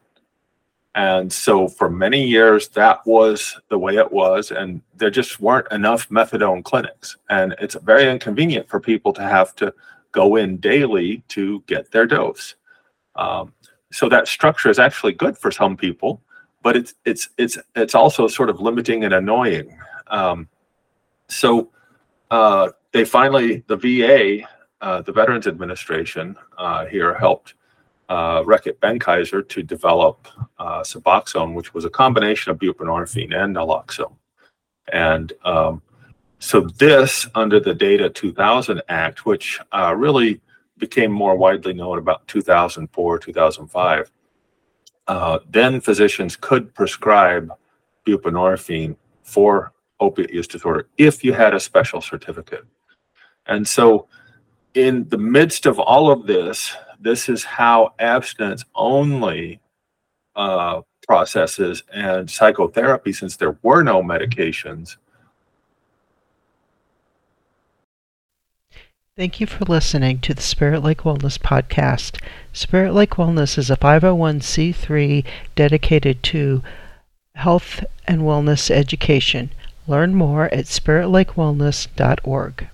And 0.93 1.31
so 1.31 1.67
for 1.67 1.89
many 1.89 2.27
years, 2.27 2.67
that 2.69 3.05
was 3.05 3.57
the 3.69 3.79
way 3.79 3.95
it 3.95 4.11
was. 4.11 4.51
And 4.51 4.81
there 4.95 5.09
just 5.09 5.39
weren't 5.39 5.71
enough 5.71 6.09
methadone 6.09 6.63
clinics. 6.63 7.17
And 7.29 7.55
it's 7.59 7.75
very 7.75 8.09
inconvenient 8.09 8.67
for 8.67 8.79
people 8.79 9.13
to 9.13 9.21
have 9.21 9.55
to 9.57 9.73
go 10.11 10.35
in 10.35 10.57
daily 10.57 11.23
to 11.29 11.61
get 11.67 11.91
their 11.91 12.05
dose. 12.05 12.55
Um, 13.15 13.53
so 13.91 14.07
that 14.09 14.27
structure 14.27 14.69
is 14.69 14.79
actually 14.79 15.13
good 15.13 15.37
for 15.37 15.51
some 15.51 15.75
people, 15.75 16.21
but 16.63 16.77
it's 16.77 16.93
it's 17.05 17.29
it's 17.37 17.57
it's 17.75 17.95
also 17.95 18.27
sort 18.27 18.49
of 18.49 18.61
limiting 18.61 19.03
and 19.03 19.13
annoying. 19.13 19.77
Um, 20.07 20.47
so 21.27 21.71
uh, 22.29 22.69
they 22.91 23.05
finally, 23.05 23.63
the 23.67 23.77
VA, 23.77 24.47
uh, 24.81 25.01
the 25.01 25.11
Veterans 25.11 25.47
Administration 25.47 26.35
uh, 26.57 26.85
here 26.85 27.13
helped 27.13 27.55
uh, 28.09 28.41
Reckitt 28.43 28.79
Benckiser 28.79 29.47
to 29.47 29.63
develop 29.63 30.27
uh, 30.59 30.81
Suboxone, 30.81 31.53
which 31.53 31.73
was 31.73 31.85
a 31.85 31.89
combination 31.89 32.51
of 32.51 32.57
buprenorphine 32.59 33.35
and 33.35 33.55
naloxone. 33.55 34.15
And 34.91 35.31
um, 35.45 35.81
so 36.41 36.61
this, 36.61 37.27
under 37.35 37.59
the 37.59 37.75
Data 37.75 38.09
2000 38.09 38.81
Act, 38.89 39.27
which 39.27 39.59
uh, 39.71 39.93
really 39.95 40.41
became 40.79 41.11
more 41.11 41.35
widely 41.37 41.71
known 41.71 41.99
about 41.99 42.27
2004, 42.27 43.19
2005, 43.19 44.11
uh, 45.07 45.39
then 45.51 45.79
physicians 45.79 46.35
could 46.35 46.73
prescribe 46.73 47.51
buprenorphine 48.07 48.95
for 49.21 49.71
opiate 49.99 50.33
use 50.33 50.47
disorder 50.47 50.87
if 50.97 51.23
you 51.23 51.31
had 51.31 51.53
a 51.53 51.59
special 51.59 52.01
certificate. 52.01 52.65
And 53.45 53.67
so, 53.67 54.07
in 54.73 55.07
the 55.09 55.19
midst 55.19 55.67
of 55.67 55.79
all 55.79 56.09
of 56.09 56.25
this, 56.25 56.75
this 56.99 57.29
is 57.29 57.43
how 57.43 57.93
abstinence 57.99 58.65
only 58.73 59.59
uh, 60.35 60.81
processes 61.07 61.83
and 61.93 62.27
psychotherapy, 62.27 63.13
since 63.13 63.37
there 63.37 63.59
were 63.61 63.83
no 63.83 64.01
medications. 64.01 64.97
Thank 69.17 69.41
you 69.41 69.45
for 69.45 69.65
listening 69.65 70.21
to 70.21 70.33
the 70.33 70.41
Spirit 70.41 70.83
Lake 70.83 70.99
Wellness 70.99 71.37
Podcast. 71.37 72.17
Spirit 72.53 72.93
Lake 72.93 73.15
Wellness 73.15 73.57
is 73.57 73.69
a 73.69 73.75
501c3 73.75 75.25
dedicated 75.53 76.23
to 76.23 76.63
health 77.35 77.83
and 78.07 78.21
wellness 78.21 78.71
education. 78.71 79.49
Learn 79.85 80.15
more 80.15 80.45
at 80.53 80.63
spiritlakewellness.org. 80.63 82.69